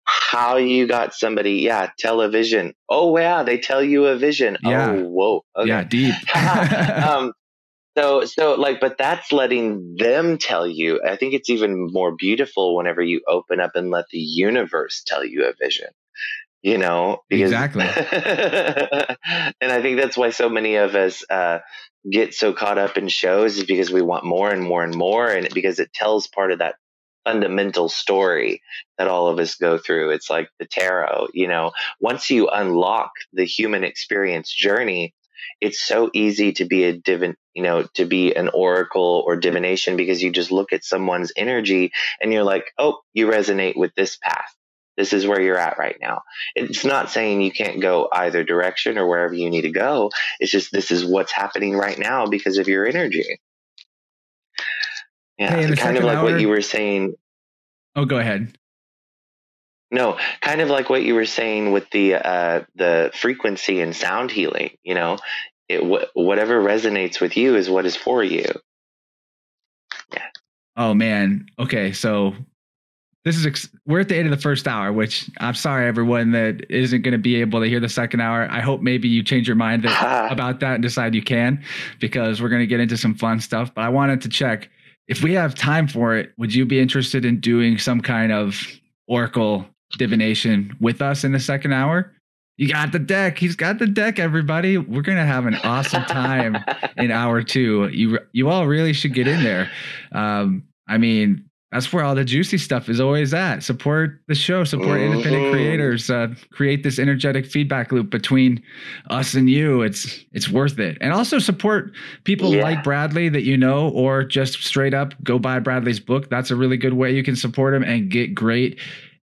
[0.05, 1.55] How you got somebody.
[1.62, 2.74] Yeah, television.
[2.88, 4.59] Oh, yeah, they tell you a vision.
[4.62, 4.90] Yeah.
[4.90, 5.44] Oh, whoa.
[5.57, 6.14] Okay Yeah, deep.
[6.36, 7.32] um,
[7.96, 11.00] so so like, but that's letting them tell you.
[11.07, 15.24] I think it's even more beautiful whenever you open up and let the universe tell
[15.24, 15.88] you a vision.
[16.62, 17.84] You know, because Exactly.
[19.61, 21.59] and I think that's why so many of us uh,
[22.11, 25.28] get so caught up in shows is because we want more and more and more,
[25.28, 26.76] and because it tells part of that
[27.25, 28.62] fundamental story
[28.99, 30.11] that all of us go through.
[30.11, 31.29] It's like the tarot.
[31.35, 35.14] You know, once you unlock the human experience journey,
[35.61, 39.97] it's so easy to be a divin, you know, to be an oracle or divination
[39.97, 44.16] because you just look at someone's energy and you're like, oh, you resonate with this
[44.16, 44.55] path.
[44.97, 46.22] This is where you're at right now.
[46.55, 50.11] It's not saying you can't go either direction or wherever you need to go.
[50.39, 53.41] It's just this is what's happening right now because of your energy.
[55.39, 57.14] Yeah, Hey, in kind of like hour- what you were saying.
[57.97, 58.57] oh, go ahead.
[59.91, 64.30] No, kind of like what you were saying with the uh, the frequency and sound
[64.30, 64.70] healing.
[64.82, 65.18] You know,
[65.68, 68.45] it wh- whatever resonates with you is what is for you.
[70.12, 70.22] Yeah.
[70.76, 71.47] Oh man.
[71.59, 72.35] Okay, so
[73.24, 76.32] this is ex- we're at the end of the first hour, which I'm sorry everyone
[76.32, 78.49] that isn't going to be able to hear the second hour.
[78.51, 81.62] I hope maybe you change your mind that, about that and decide you can,
[82.01, 83.72] because we're going to get into some fun stuff.
[83.74, 84.70] But I wanted to check
[85.09, 86.32] if we have time for it.
[86.38, 88.61] Would you be interested in doing some kind of
[89.07, 89.66] oracle
[89.98, 92.12] divination with us in the second hour?
[92.57, 93.38] You got the deck.
[93.38, 94.18] He's got the deck.
[94.18, 96.57] Everybody, we're gonna have an awesome time
[96.96, 97.88] in hour two.
[97.88, 99.70] You you all really should get in there.
[100.12, 101.44] Um, I mean,
[101.75, 103.62] that's where all the juicy stuff is always at.
[103.62, 105.51] Support the show, support independent Mhm.
[105.53, 108.62] creators, uh, create this energetic feedback loop between
[109.11, 109.83] us and you.
[109.83, 111.93] It's it's worth it, and also support
[112.25, 112.62] people Yeah.
[112.62, 116.31] like Bradley that you know, or just straight up go buy Bradley's book.
[116.31, 118.79] That's a really good way you can support him and get great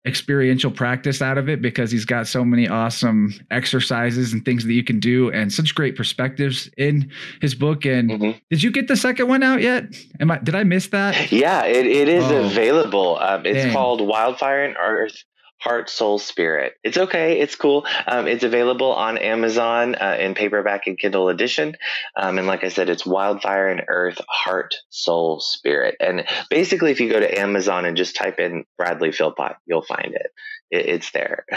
[0.07, 4.73] experiential practice out of it because he's got so many awesome exercises and things that
[4.73, 7.11] you can do and such great perspectives in
[7.43, 8.41] his book and Mhm.
[8.49, 9.85] did you get the second one out yet
[10.19, 12.45] am i did i miss that Yeah, it, it is Oh.
[12.47, 13.19] available.
[13.21, 13.73] Um, it's Dang.
[13.75, 15.23] called Wildfire and Earth.
[15.61, 16.75] Heart, Soul, Spirit.
[16.83, 17.41] It's okay.
[17.41, 17.87] It's cool.
[18.07, 21.77] Um, it's available on Amazon uh, in paperback and Kindle edition.
[22.17, 25.97] Um, and like I said, it's Wildfire and Earth, Heart, Soul, Spirit.
[26.01, 30.15] And basically, if you go to Amazon and just type in Bradley Philpott, you'll find
[30.15, 30.33] it.
[30.71, 31.45] It it's there.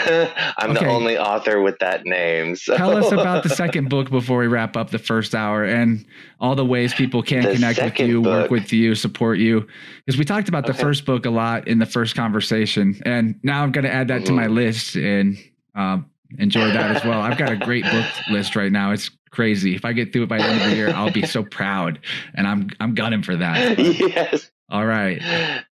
[0.58, 0.84] I'm Okay.
[0.84, 2.56] the only author with that name.
[2.56, 2.76] So.
[2.76, 6.04] tell us about the second book before we wrap up the first hour and
[6.40, 9.66] all the ways people can The connect with you work with you support you
[10.04, 13.62] because we talked about the first book a lot in the first conversation and now
[13.62, 14.54] i'm going to add that to my Mhm.
[14.54, 15.38] list and
[15.74, 19.74] um, enjoy that as well i've got a great book list right now it's crazy
[19.74, 21.98] if i get through it by the end of the year i'll be so proud
[22.34, 24.50] and i'm i'm gunning for that yes.
[24.70, 25.22] all right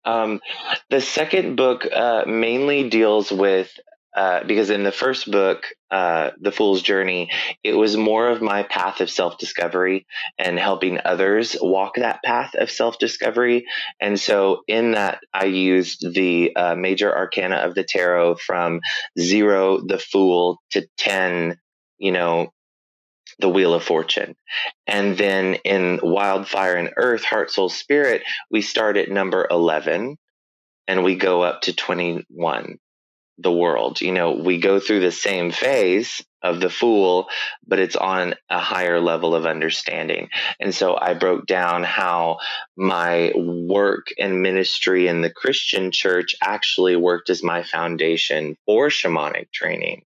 [0.08, 0.40] Um,
[0.90, 3.70] the second book uh, mainly deals with
[4.16, 7.30] uh, because in the first book, uh, The Fool's Journey,
[7.64, 10.08] it was more of my path of self discovery
[10.40, 13.66] and helping others walk that path of self discovery.
[14.02, 18.80] And so in that, I used the uh, major arcana of the tarot from
[19.20, 21.60] zero, the Fool, to 10,
[22.00, 22.48] you know,
[23.40, 24.36] the Wheel of Fortune.
[24.86, 30.18] And then in Wildfire and Earth, Heart, Soul, Spirit, we start at number 11
[30.88, 32.78] and we go up to 21
[33.40, 37.28] the world you know we go through the same phase of the fool
[37.68, 40.30] but it's on a higher level of understanding.
[40.60, 42.40] And so i broke down how
[42.78, 49.52] my work and ministry in the christian church actually worked as my foundation for shamanic
[49.52, 50.04] training.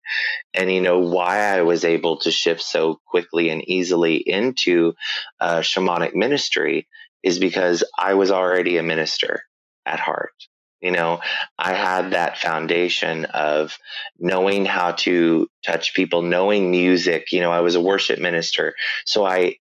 [0.53, 4.93] And you know why i was able to shift so quickly and easily into
[5.39, 6.88] uh, shamanic ministry
[7.23, 9.43] is because i was already a minister
[9.86, 10.34] at heart
[10.82, 11.19] You know,
[11.57, 13.77] I had that foundation of
[14.17, 17.32] knowing how to touch people, knowing music.
[17.32, 18.75] You know, I was a worship minister.
[19.05, 19.57] So I,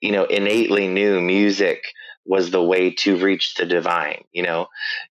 [0.00, 1.84] you know, innately knew music
[2.24, 4.68] was the way to reach the divine, you know,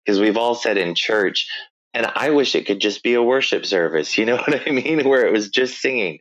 [0.05, 1.49] because we've all said in church,
[1.95, 5.09] and I wish it could just be a worship service, you know what I mean?
[5.09, 6.19] Where it was just singing.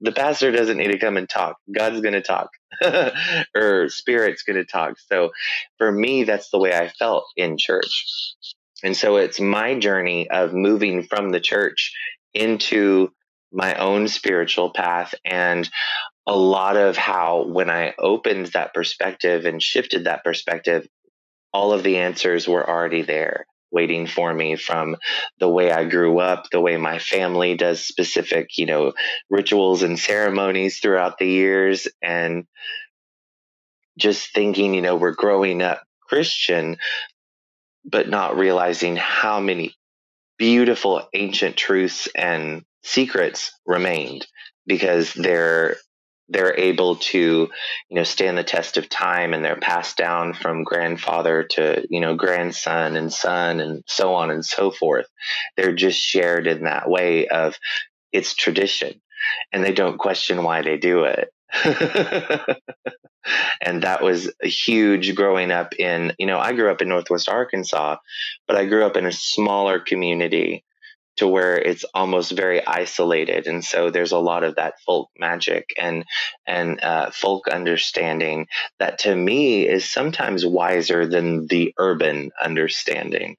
[0.00, 1.56] The pastor doesn't need to come and talk.
[1.74, 2.50] God's going to talk,
[3.54, 4.94] or Spirit's going to talk.
[5.10, 5.30] So
[5.76, 8.34] for me, that's the way I felt in church.
[8.82, 11.92] And so it's my journey of moving from the church
[12.34, 13.12] into
[13.52, 15.68] my own spiritual path and
[16.26, 20.86] a lot of how when I opened that perspective and shifted that perspective,
[21.52, 24.96] all of the answers were already there waiting for me from
[25.38, 28.92] the way I grew up, the way my family does specific, you know,
[29.28, 32.46] rituals and ceremonies throughout the years and
[33.98, 36.78] just thinking, you know, we're growing up Christian,
[37.90, 39.74] but not realizing how many
[40.38, 44.26] beautiful ancient truths and secrets remained
[44.66, 45.76] because they're
[46.30, 47.48] they're able to
[47.88, 52.00] you know stand the test of time and they're passed down from grandfather to you
[52.00, 55.06] know grandson and son and so on and so forth.
[55.56, 57.56] They're just shared in that way of
[58.12, 59.00] it's tradition
[59.52, 61.30] and they don't question why they do it
[63.60, 67.96] and that was huge growing up in you know i grew up in northwest arkansas
[68.46, 70.64] but i grew up in a smaller community
[71.18, 73.46] to where it's almost very isolated.
[73.46, 76.04] And so there's a lot of that folk magic and
[76.46, 78.46] and uh, folk understanding
[78.78, 83.36] that to me is sometimes wiser than the urban understanding.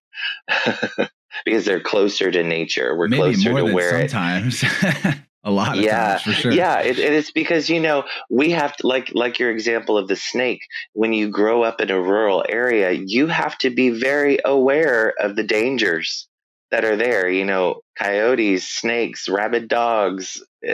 [1.45, 2.97] Because they're closer to nature.
[2.97, 4.63] We're Maybe closer to where it, sometimes.
[5.43, 6.51] a lot of yeah times, for sure.
[6.51, 10.07] yeah it, it is because you know we have to like like your example of
[10.07, 10.61] the snake
[10.93, 15.35] when you grow up in a rural area you have to be very aware of
[15.35, 16.27] the dangers
[16.71, 20.43] that are there you know coyotes snakes rabid dogs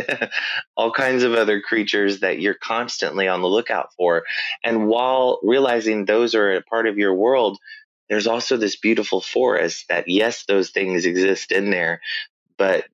[0.75, 4.23] all kinds of other creatures that you're constantly on the lookout for
[4.63, 7.59] and while realizing those are a part of your world
[8.09, 12.01] there's also this beautiful forest that yes those things exist in there
[12.57, 12.85] but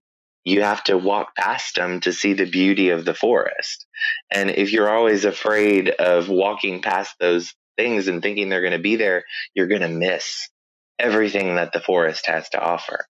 [0.44, 3.86] you have to walk past them to see the beauty of the forest.
[4.32, 8.80] And if you're always afraid of walking past those things and thinking they're going to
[8.80, 9.24] be there,
[9.54, 10.50] you're going to miss
[10.98, 13.06] everything that the forest has to offer.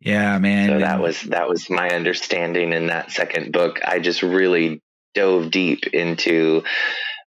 [0.00, 0.70] Yeah, man.
[0.70, 3.80] So that was that was my understanding in that second book.
[3.84, 4.80] I just really
[5.14, 6.62] dove deep into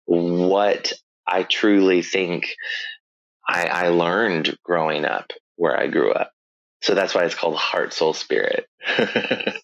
[0.07, 0.93] what
[1.26, 2.55] I truly think
[3.47, 6.32] I, I learned growing up where I grew up.
[6.83, 8.66] So that's why it's called heart, soul, spirit.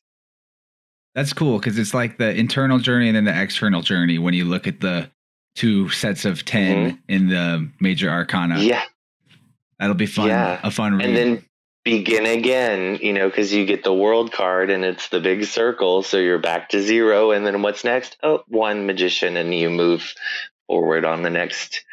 [1.15, 4.45] That's cool because it's like the internal journey and then the external journey when you
[4.45, 5.11] look at the
[5.57, 6.99] two sets of 10 Mhm.
[7.09, 8.61] in the major arcana.
[8.61, 8.85] yeah.
[9.81, 10.29] That'll be fun.
[10.29, 10.61] Yeah.
[10.63, 11.07] A fun read.
[11.07, 11.45] And then
[11.85, 16.03] begin again, you know, because you get the world card and it's the big circle.
[16.05, 17.31] So you're back to zero.
[17.33, 18.17] And then what's next?
[18.23, 19.37] Oh, one magician.
[19.37, 20.15] And you move
[20.69, 21.85] forward on the next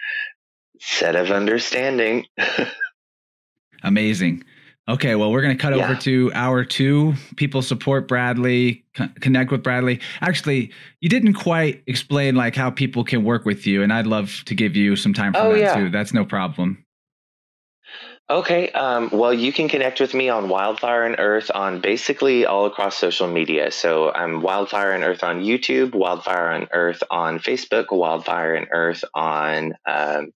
[0.79, 2.25] set of understanding.
[3.83, 4.43] Amazing.
[4.87, 7.15] Okay, well, we're going to cut over to hour two.
[7.37, 9.99] People support Bradley, co- connect with Bradley.
[10.21, 10.71] Actually,
[11.01, 14.53] you didn't quite explain like how people can work with you, and I'd love to
[14.53, 15.75] give you some time for Oh, that yeah.
[15.75, 15.89] too.
[15.89, 16.85] That's no problem.
[18.29, 18.69] Okay.
[18.71, 22.97] Um, well, you can connect with me on Wildfire and Earth on basically all across
[22.97, 23.71] social media.
[23.71, 29.03] So I'm Wildfire and Earth on YouTube, Wildfire and Earth on Facebook, Wildfire and Earth
[29.13, 30.31] on um,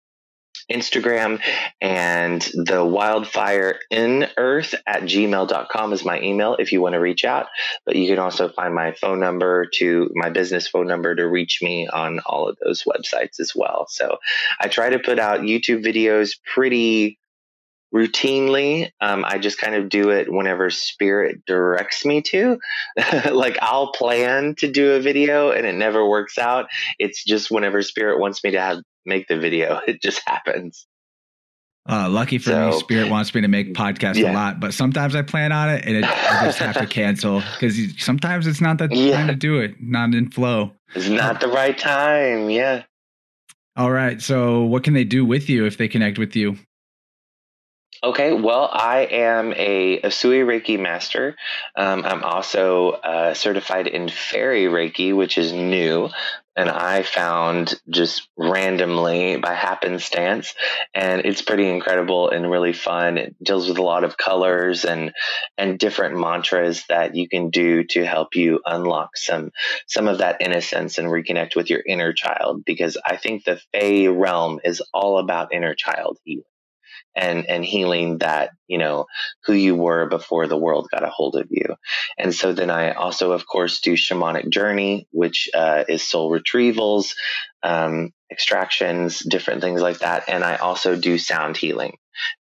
[0.70, 1.40] Instagram,
[1.80, 7.24] and the Wildfire in Earth at gmail.com is my email if you want to reach
[7.24, 7.46] out.
[7.84, 11.60] But you can also find my phone number to my business phone number to reach
[11.62, 13.86] me on all of those websites as well.
[13.88, 14.18] So
[14.60, 17.18] I try to put out YouTube videos pretty
[17.94, 18.90] routinely.
[19.00, 22.58] Um, I just kind of do it whenever spirit directs me to.
[23.30, 26.66] like I'll plan to do a video and it never works out.
[26.98, 30.86] It's just whenever spirit wants me to have make the video, it just happens.
[31.88, 35.14] Uh, lucky for me, So- Spirit wants me to make podcasts a lot, but sometimes
[35.14, 38.78] I plan on it and it, I just have to cancel because sometimes it's not
[38.78, 39.16] the Yeah.
[39.16, 40.72] time to do it, not in flow.
[40.94, 42.50] It's not the right time.
[42.50, 42.82] Yeah.
[43.76, 44.20] All right.
[44.22, 46.56] So, what can they do with you if they connect with you?
[48.02, 51.34] Okay, well, I am a Usui Reiki master.
[51.76, 56.10] Um, I'm also uh, certified in Fairy Reiki, which is new,
[56.56, 60.54] and I found just randomly by happenstance,
[60.94, 63.18] and it's pretty incredible and really fun.
[63.18, 65.12] It deals with a lot of colors and
[65.58, 69.50] and different mantras that you can do to help you unlock some
[69.86, 72.64] some of that innocence and reconnect with your inner child.
[72.64, 76.44] Because I think the Fey realm is all about inner child healing
[77.16, 79.06] and and healing that you know
[79.44, 81.74] who you were before the world got a hold of you.
[82.18, 87.14] And so then i also of course do shamanic journey which uh, is soul retrievals
[87.62, 90.28] um, extractions different things like that.
[90.28, 91.96] And i also do sound healing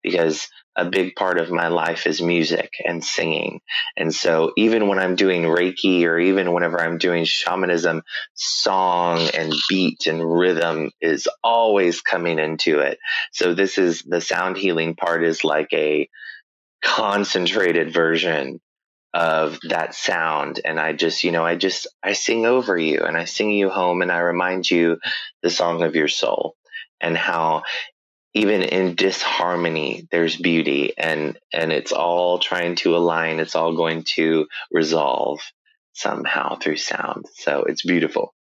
[0.04, 3.60] because a big part of my life is music and singing.
[3.98, 8.04] And so even when I'm doing Reiki or even whenever I'm doing shamanism,
[8.34, 13.00] song and beat and rhythm is always coming into it.
[13.34, 16.10] So this is the sound healing part is like a
[16.82, 18.60] concentrated version
[19.14, 23.18] of that sound and i just you know i just i sing over you and
[23.18, 24.98] i sing you home and i remind you
[25.44, 26.56] the song of your soul
[27.02, 27.62] and how
[28.34, 34.04] even in disharmony there's beauty and and it's all trying to align it's all going
[34.04, 35.40] to resolve
[35.94, 37.26] somehow through sound.
[37.36, 38.34] So it's beautiful.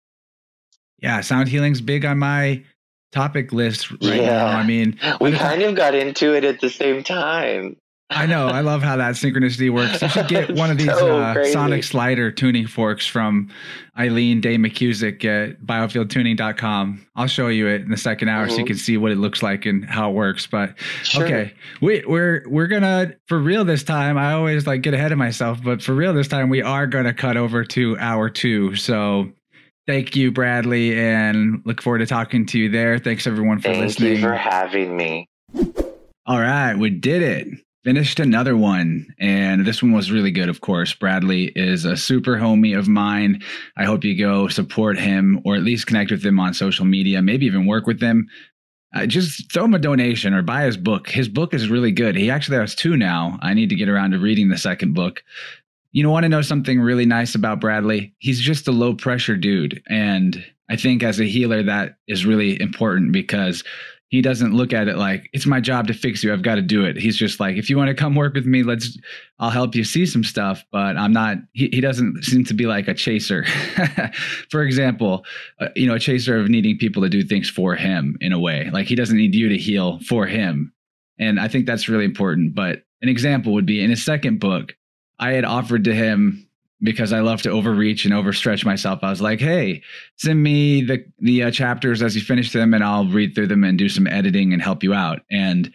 [1.01, 2.65] Yeah sound healing's big on my
[3.11, 4.27] topic list right yeah.
[4.27, 7.75] now i mean we kind of got into it at the same time
[8.11, 8.47] I know.
[8.47, 10.01] I love how that synchronicity works.
[10.01, 13.51] You should get one of these so uh, sonic slider tuning forks from
[13.99, 17.07] Eileen Day McKusick at biofieldtuning.com.
[17.17, 18.51] I'll show you it in the second hour mm-hmm.
[18.51, 18.69] so you mm-hmm.
[18.69, 20.47] can see what it looks like and how it works.
[20.47, 21.25] But sure.
[21.25, 21.53] okay,
[21.83, 24.17] we, we're we're gonna for real this time.
[24.17, 27.13] I always like get ahead of myself, but for real this time we are gonna
[27.13, 28.75] cut over to hour two.
[28.75, 29.31] So
[29.87, 32.99] thank you, Bradley, and look forward to talking to you there.
[32.99, 34.15] Thanks everyone for thank listening.
[34.15, 35.29] Thank you for having me.
[36.25, 40.61] All right, we did it finished another one and this one was really good of
[40.61, 40.95] course.
[40.95, 43.43] Bradley is a super homie of mine.
[43.77, 47.23] I hope you go support him or at least connect with him on social media
[47.23, 48.29] maybe even work with him.
[48.95, 51.09] Uh, just throw him a donation or buy his book.
[51.09, 52.17] His book is really good.
[52.17, 53.39] He actually has two now.
[53.43, 55.23] I need to get around to reading the second book.
[55.93, 58.15] You know want to know something really nice about bradley?
[58.19, 62.61] He's just a low pressure dude and i think as a healer that is really
[62.61, 63.65] important because
[64.09, 66.33] he doesn't look at it like it's my job to fix you.
[66.33, 66.97] I've got to do it.
[66.97, 68.99] He's just like, if you want to come work with me, let's,
[69.39, 72.67] I'll help you see some stuff, but I'm not, he, he doesn't seem to be
[72.67, 73.45] like a chaser.
[74.51, 75.25] for example,
[75.61, 78.41] uh, you know, a chaser of needing people to do things for him in a
[78.41, 80.73] way, like he doesn't need you to heal for him.
[81.19, 82.55] And I think that's really important.
[82.55, 84.75] But an example would be in his second book,
[85.19, 86.48] I had offered to him
[86.83, 89.01] because I love to overreach and overstretch myself.
[89.03, 89.83] I was like, "Hey,
[90.17, 93.65] send me the the uh, chapters as you finish them, and I'll read through them
[93.65, 95.73] and do some editing and help you out." And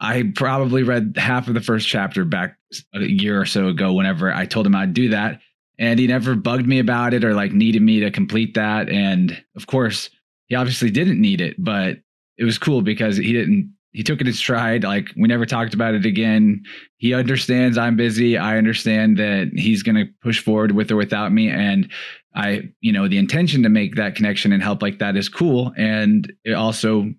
[0.00, 2.56] I probably read half of the first chapter back
[2.94, 3.92] a year or so ago.
[3.92, 5.40] Whenever I told him I'd do that,
[5.78, 8.88] and he never bugged me about it or like needed me to complete that.
[8.88, 10.10] And of course,
[10.46, 11.98] he obviously didn't need it, but
[12.36, 14.82] it was cool because he didn't he took it in stride.
[14.82, 16.64] Like we never talked about it again.
[16.96, 18.36] He understands I'm busy.
[18.36, 21.48] I understand that he's going to push forward with or without me.
[21.48, 21.90] And
[22.34, 25.72] I, you know, the intention to make that connection and help like that is cool.
[25.76, 27.12] And it also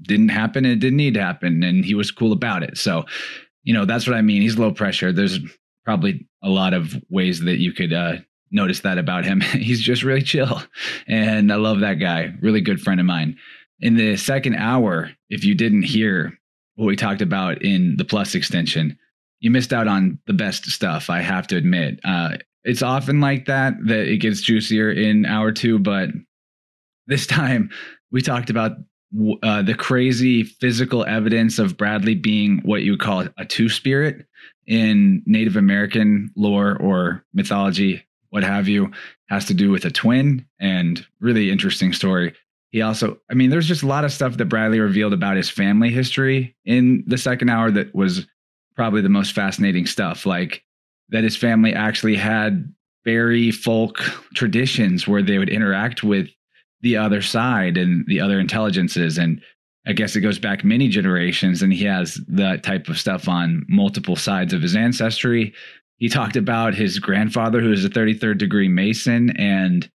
[0.00, 0.64] didn't happen.
[0.64, 1.62] It didn't need to happen.
[1.62, 2.78] And he was cool about it.
[2.78, 3.04] So,
[3.62, 4.40] you know, that's what I mean.
[4.40, 5.12] He's low pressure.
[5.12, 5.38] There's
[5.84, 8.16] probably a lot of ways that you could, uh,
[8.50, 9.40] notice that about him.
[9.52, 10.62] He's just really chill.
[11.06, 12.34] And I love that guy.
[12.42, 13.38] Really good friend of mine
[13.82, 16.38] in the second hour, if you didn't hear
[16.76, 18.96] what we talked about in the plus extension,
[19.40, 21.10] you missed out on the best stuff.
[21.10, 25.50] I have to admit, uh, it's often like that that it gets juicier in hour
[25.50, 26.10] two, but
[27.08, 27.70] this time
[28.12, 28.72] we talked about
[29.42, 34.26] uh, the crazy physical evidence of Bradley being what you would call a two spirit
[34.66, 38.92] in Native American lore or mythology, what have you,
[39.28, 42.32] has to do with a twin and really interesting story
[42.72, 45.48] he also i mean there's just a lot of stuff that bradley revealed about his
[45.48, 48.26] family history in the second hour that was
[48.74, 50.64] probably the most fascinating stuff like
[51.12, 52.72] that his family actually had
[53.04, 53.98] very folk
[54.34, 56.28] traditions where they would interact with
[56.80, 59.18] the other side and the other intelligences.
[59.18, 59.40] And
[59.86, 63.64] i guess it goes back many generations and he has that type of stuff on
[63.68, 65.54] multiple sides of his ancestry.
[65.98, 69.88] He talked about his grandfather who is a 33rd degree mason and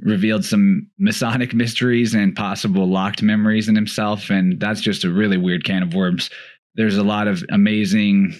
[0.00, 4.30] revealed some Masonic mysteries and possible locked memories in himself.
[4.30, 6.30] And that's just a really weird can of worms.
[6.74, 8.38] There's a lot of amazing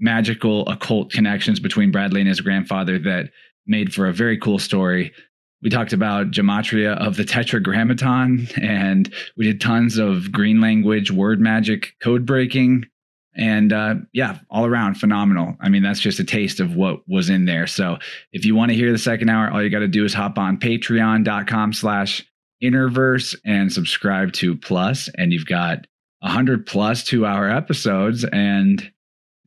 [0.00, 3.30] magical occult connections between Bradley and his grandfather that
[3.66, 5.12] made for a very cool story.
[5.62, 11.40] We talked about gematria of the tetragrammaton, and we did tons of green language word
[11.40, 12.86] magic code breaking
[13.34, 15.56] and uh, yeah, all around phenomenal.
[15.60, 17.66] I mean, that's just a taste of what was in there.
[17.66, 17.98] So
[18.32, 20.38] if you want to hear the second hour, all you got to do is hop
[20.38, 22.24] on patreon.com slash
[22.62, 25.86] innerverse and subscribe to plus and you've got
[26.20, 28.92] 100 plus two hour episodes and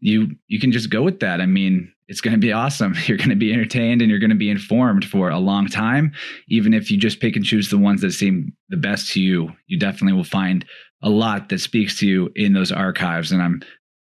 [0.01, 2.93] you you can just go with that i mean it's going to be awesome.
[3.05, 6.13] You're going to be entertained and you're going to be informed for a long time.
[6.47, 9.51] Even if you just pick and choose the ones that seem the best to you,
[9.67, 10.65] you definitely will find
[11.01, 13.31] a lot that speaks to you in those archives.
[13.31, 13.61] And I'm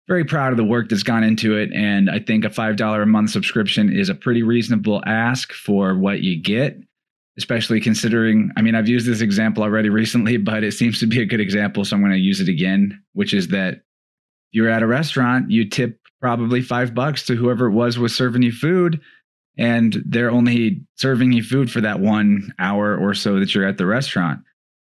[0.08, 1.72] very proud of the work that's gone into it.
[1.74, 6.22] And I think a $5 a month subscription is a pretty reasonable ask for what
[6.22, 6.78] you get,
[7.38, 11.22] especially considering, I mean, I've used this example already recently, but it seems to be
[11.22, 11.86] a good example.
[11.86, 13.82] So I'm going to use it again, which is that
[14.52, 18.44] you're at a restaurant, you tip probably five bucks to whoever it was was serving
[18.44, 19.02] you food
[19.58, 23.78] and they're only serving you food for that one hour or so that you're at
[23.78, 24.42] the restaurant.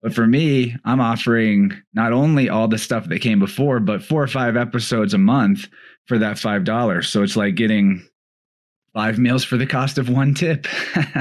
[0.02, 4.22] But for me, I'm offering not only all the stuff that came before, but four
[4.22, 5.68] or five episodes a month
[6.06, 7.05] for that $5.
[7.05, 8.06] So it's like getting
[8.94, 10.66] five meals for the cost of one tip,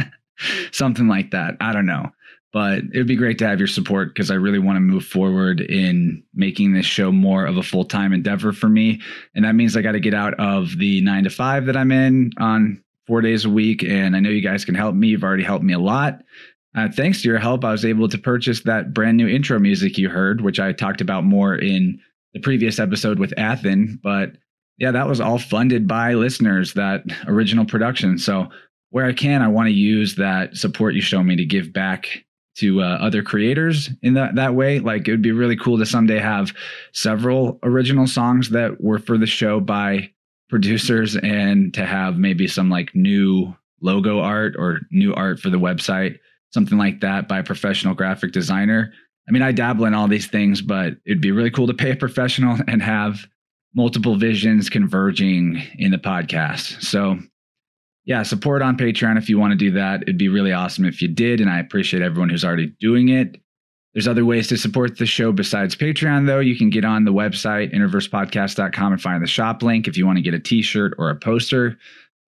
[0.71, 1.55] something like that.
[1.59, 2.11] I don't know
[2.51, 5.05] but it would be great to have your support because I really want to move
[5.05, 9.01] forward in making this show more of a full time endeavor for me.
[9.35, 11.91] And that means I got to get out of the nine to five that I'm
[11.91, 13.83] in on four days a week.
[13.83, 15.09] And I know you guys can help me.
[15.09, 16.21] You've already helped me a lot.
[16.75, 19.97] Uh, thanks to your help, I was able to purchase that brand new intro music
[19.97, 21.99] you heard, which I talked about more in
[22.33, 23.99] the previous episode with Athen.
[24.03, 24.33] But
[24.77, 28.17] yeah, that was all funded by listeners, that original production.
[28.17, 28.49] So
[28.91, 32.23] where I can, I want to use that support you show me to give back
[32.57, 34.79] to uh, other creators in that that way.
[34.79, 36.53] Like it would be really cool to someday have
[36.91, 40.11] several original songs that were for the show by
[40.49, 45.59] producers and to have maybe some like new logo art or new art for the
[45.59, 46.17] website,
[46.51, 48.93] something like that by a professional graphic designer.
[49.27, 51.91] I mean, I dabble in all these things, but it'd be really cool to pay
[51.91, 53.27] a professional and have
[53.75, 56.81] multiple visions converging in the podcast.
[56.83, 57.19] So
[58.05, 60.01] yeah, support on Patreon if you want to do that.
[60.01, 61.39] It'd be really awesome if you did.
[61.39, 63.39] And I appreciate everyone who's already doing it.
[63.93, 66.39] There's other ways to support the show besides Patreon, though.
[66.39, 70.17] You can get on the website, innerversepodcast.com, and find the shop link if you want
[70.17, 71.77] to get a t shirt or a poster.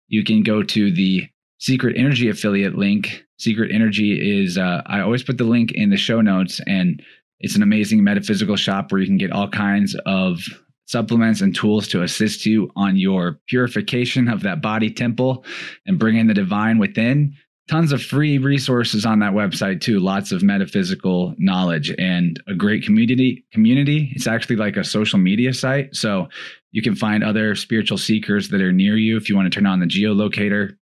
[0.09, 1.29] You can go to the
[1.59, 3.25] Secret Energy affiliate link.
[3.37, 7.03] Secret Energy is, uh, I always put the link in the show notes, and
[7.41, 10.41] it's an amazing metaphysical shop where you can get all kinds of
[10.87, 15.45] supplements and tools to assist you on your purification of that body temple
[15.87, 17.35] and bring in the divine within.
[17.69, 20.01] Tons of free resources on that website too.
[20.01, 23.45] Lots of metaphysical knowledge and a great community.
[23.53, 24.11] Community.
[24.15, 26.29] It's actually like a social media site, so
[26.73, 29.67] you can find other spiritual seekers that are near you if you want to turn
[29.67, 30.78] on the geolocator.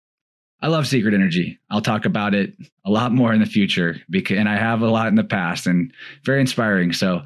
[0.62, 1.59] I love secret energy.
[1.70, 2.55] I'll talk about it
[2.86, 5.66] a lot more in the future because, and I have a lot in the past
[5.66, 5.93] and
[6.24, 6.93] very inspiring.
[6.93, 7.22] So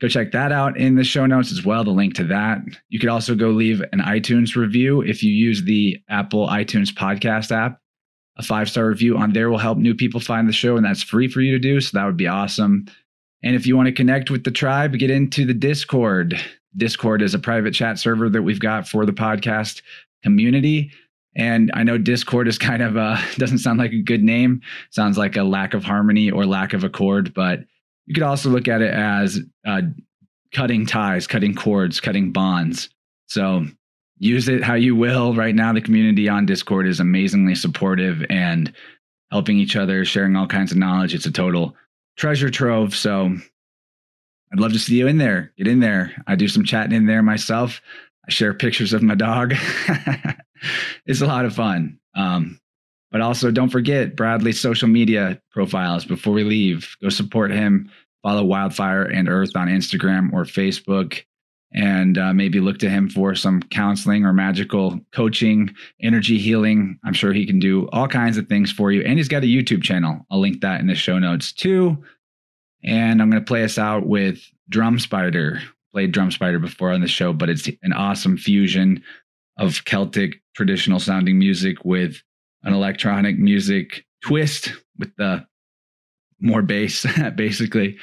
[0.00, 2.60] Go check that out in the show notes as well, the link to that.
[2.88, 7.50] You could also go leave an iTunes review if you use the Apple iTunes podcast
[7.50, 7.80] app.
[8.36, 11.02] A five star review on there will help new people find the show, and that's
[11.02, 11.80] free for you to do.
[11.80, 12.86] So that would be awesome.
[13.42, 16.40] And if you want to connect with the tribe, get into the Discord.
[16.76, 19.82] Discord is a private chat server that we've got for the podcast
[20.22, 20.92] community.
[21.38, 24.60] And I know Discord is kind of a doesn't sound like a good name.
[24.90, 27.60] Sounds like a lack of harmony or lack of accord, but
[28.06, 29.82] you could also look at it as uh,
[30.52, 32.88] cutting ties, cutting cords, cutting bonds.
[33.26, 33.66] So
[34.18, 35.34] use it how you will.
[35.34, 38.72] Right now, the community on Discord is amazingly supportive and
[39.30, 41.14] helping each other, sharing all kinds of knowledge.
[41.14, 41.76] It's a total
[42.16, 42.96] treasure trove.
[42.96, 43.36] So
[44.52, 45.52] I'd love to see you in there.
[45.58, 46.12] Get in there.
[46.26, 47.80] I do some chatting in there myself.
[48.26, 49.54] I share pictures of my dog.
[51.06, 51.98] it's a lot of fun.
[52.14, 52.60] Um,
[53.10, 56.96] but also, don't forget Bradley's social media profiles before we leave.
[57.02, 57.90] Go support him.
[58.22, 61.22] Follow Wildfire and Earth on Instagram or Facebook,
[61.72, 66.98] and uh, maybe look to him for some counseling or magical coaching, energy healing.
[67.04, 69.02] I'm sure he can do all kinds of things for you.
[69.02, 70.26] And he's got a YouTube channel.
[70.30, 72.02] I'll link that in the show notes too.
[72.84, 75.62] And I'm going to play us out with Drum Spider.
[75.92, 79.02] Played Drum Spider before on the show, but it's an awesome fusion
[79.56, 82.20] of Celtic traditional sounding music with
[82.64, 85.46] an electronic music twist with the
[86.40, 87.06] more bass,
[87.36, 87.96] basically.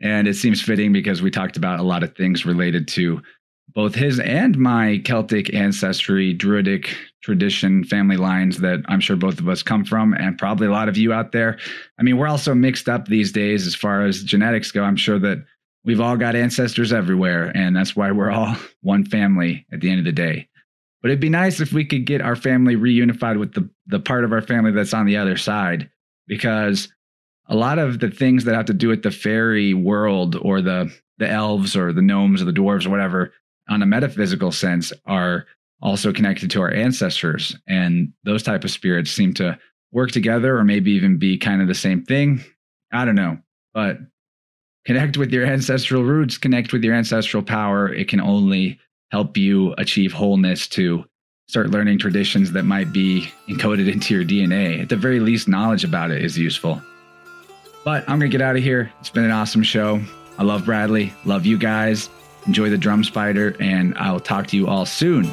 [0.00, 3.20] And it seems fitting because we talked about a lot of things related to
[3.74, 9.48] both his and my Celtic ancestry, Druidic tradition, family lines that I'm sure both of
[9.48, 11.58] us come from, and probably a lot of you out there.
[11.98, 14.84] I mean, we're also mixed up these days as far as genetics go.
[14.84, 15.44] I'm sure that
[15.84, 19.98] we've all got ancestors everywhere, and that's why we're all one family at the end
[19.98, 20.48] of the day.
[21.06, 24.24] But it'd be nice if we could get our family reunified with the, the part
[24.24, 25.88] of our family that's on the other side,
[26.26, 26.92] because
[27.48, 30.92] a lot of the things that have to do with the fairy world or the
[31.18, 33.32] the elves or the gnomes or the dwarves or whatever
[33.68, 35.46] on a metaphysical sense are
[35.80, 37.56] also connected to our ancestors.
[37.68, 39.56] And those type of spirits seem to
[39.92, 42.44] work together or maybe even be kind of the same thing.
[42.92, 43.38] I don't know.
[43.72, 43.98] But
[44.86, 47.94] connect with your ancestral roots connect with your ancestral power.
[47.94, 48.80] It can only
[49.10, 51.04] help you achieve wholeness to
[51.48, 54.82] start learning traditions that might be encoded into your DNA.
[54.82, 56.82] At the very least, knowledge about it is useful.
[57.84, 58.92] But I'm going to get out of here.
[59.00, 60.00] It's been an awesome show.
[60.38, 61.12] I love Bradley.
[61.24, 62.10] Love you guys.
[62.46, 65.30] Enjoy the drum spider, and I'll talk to you all soon.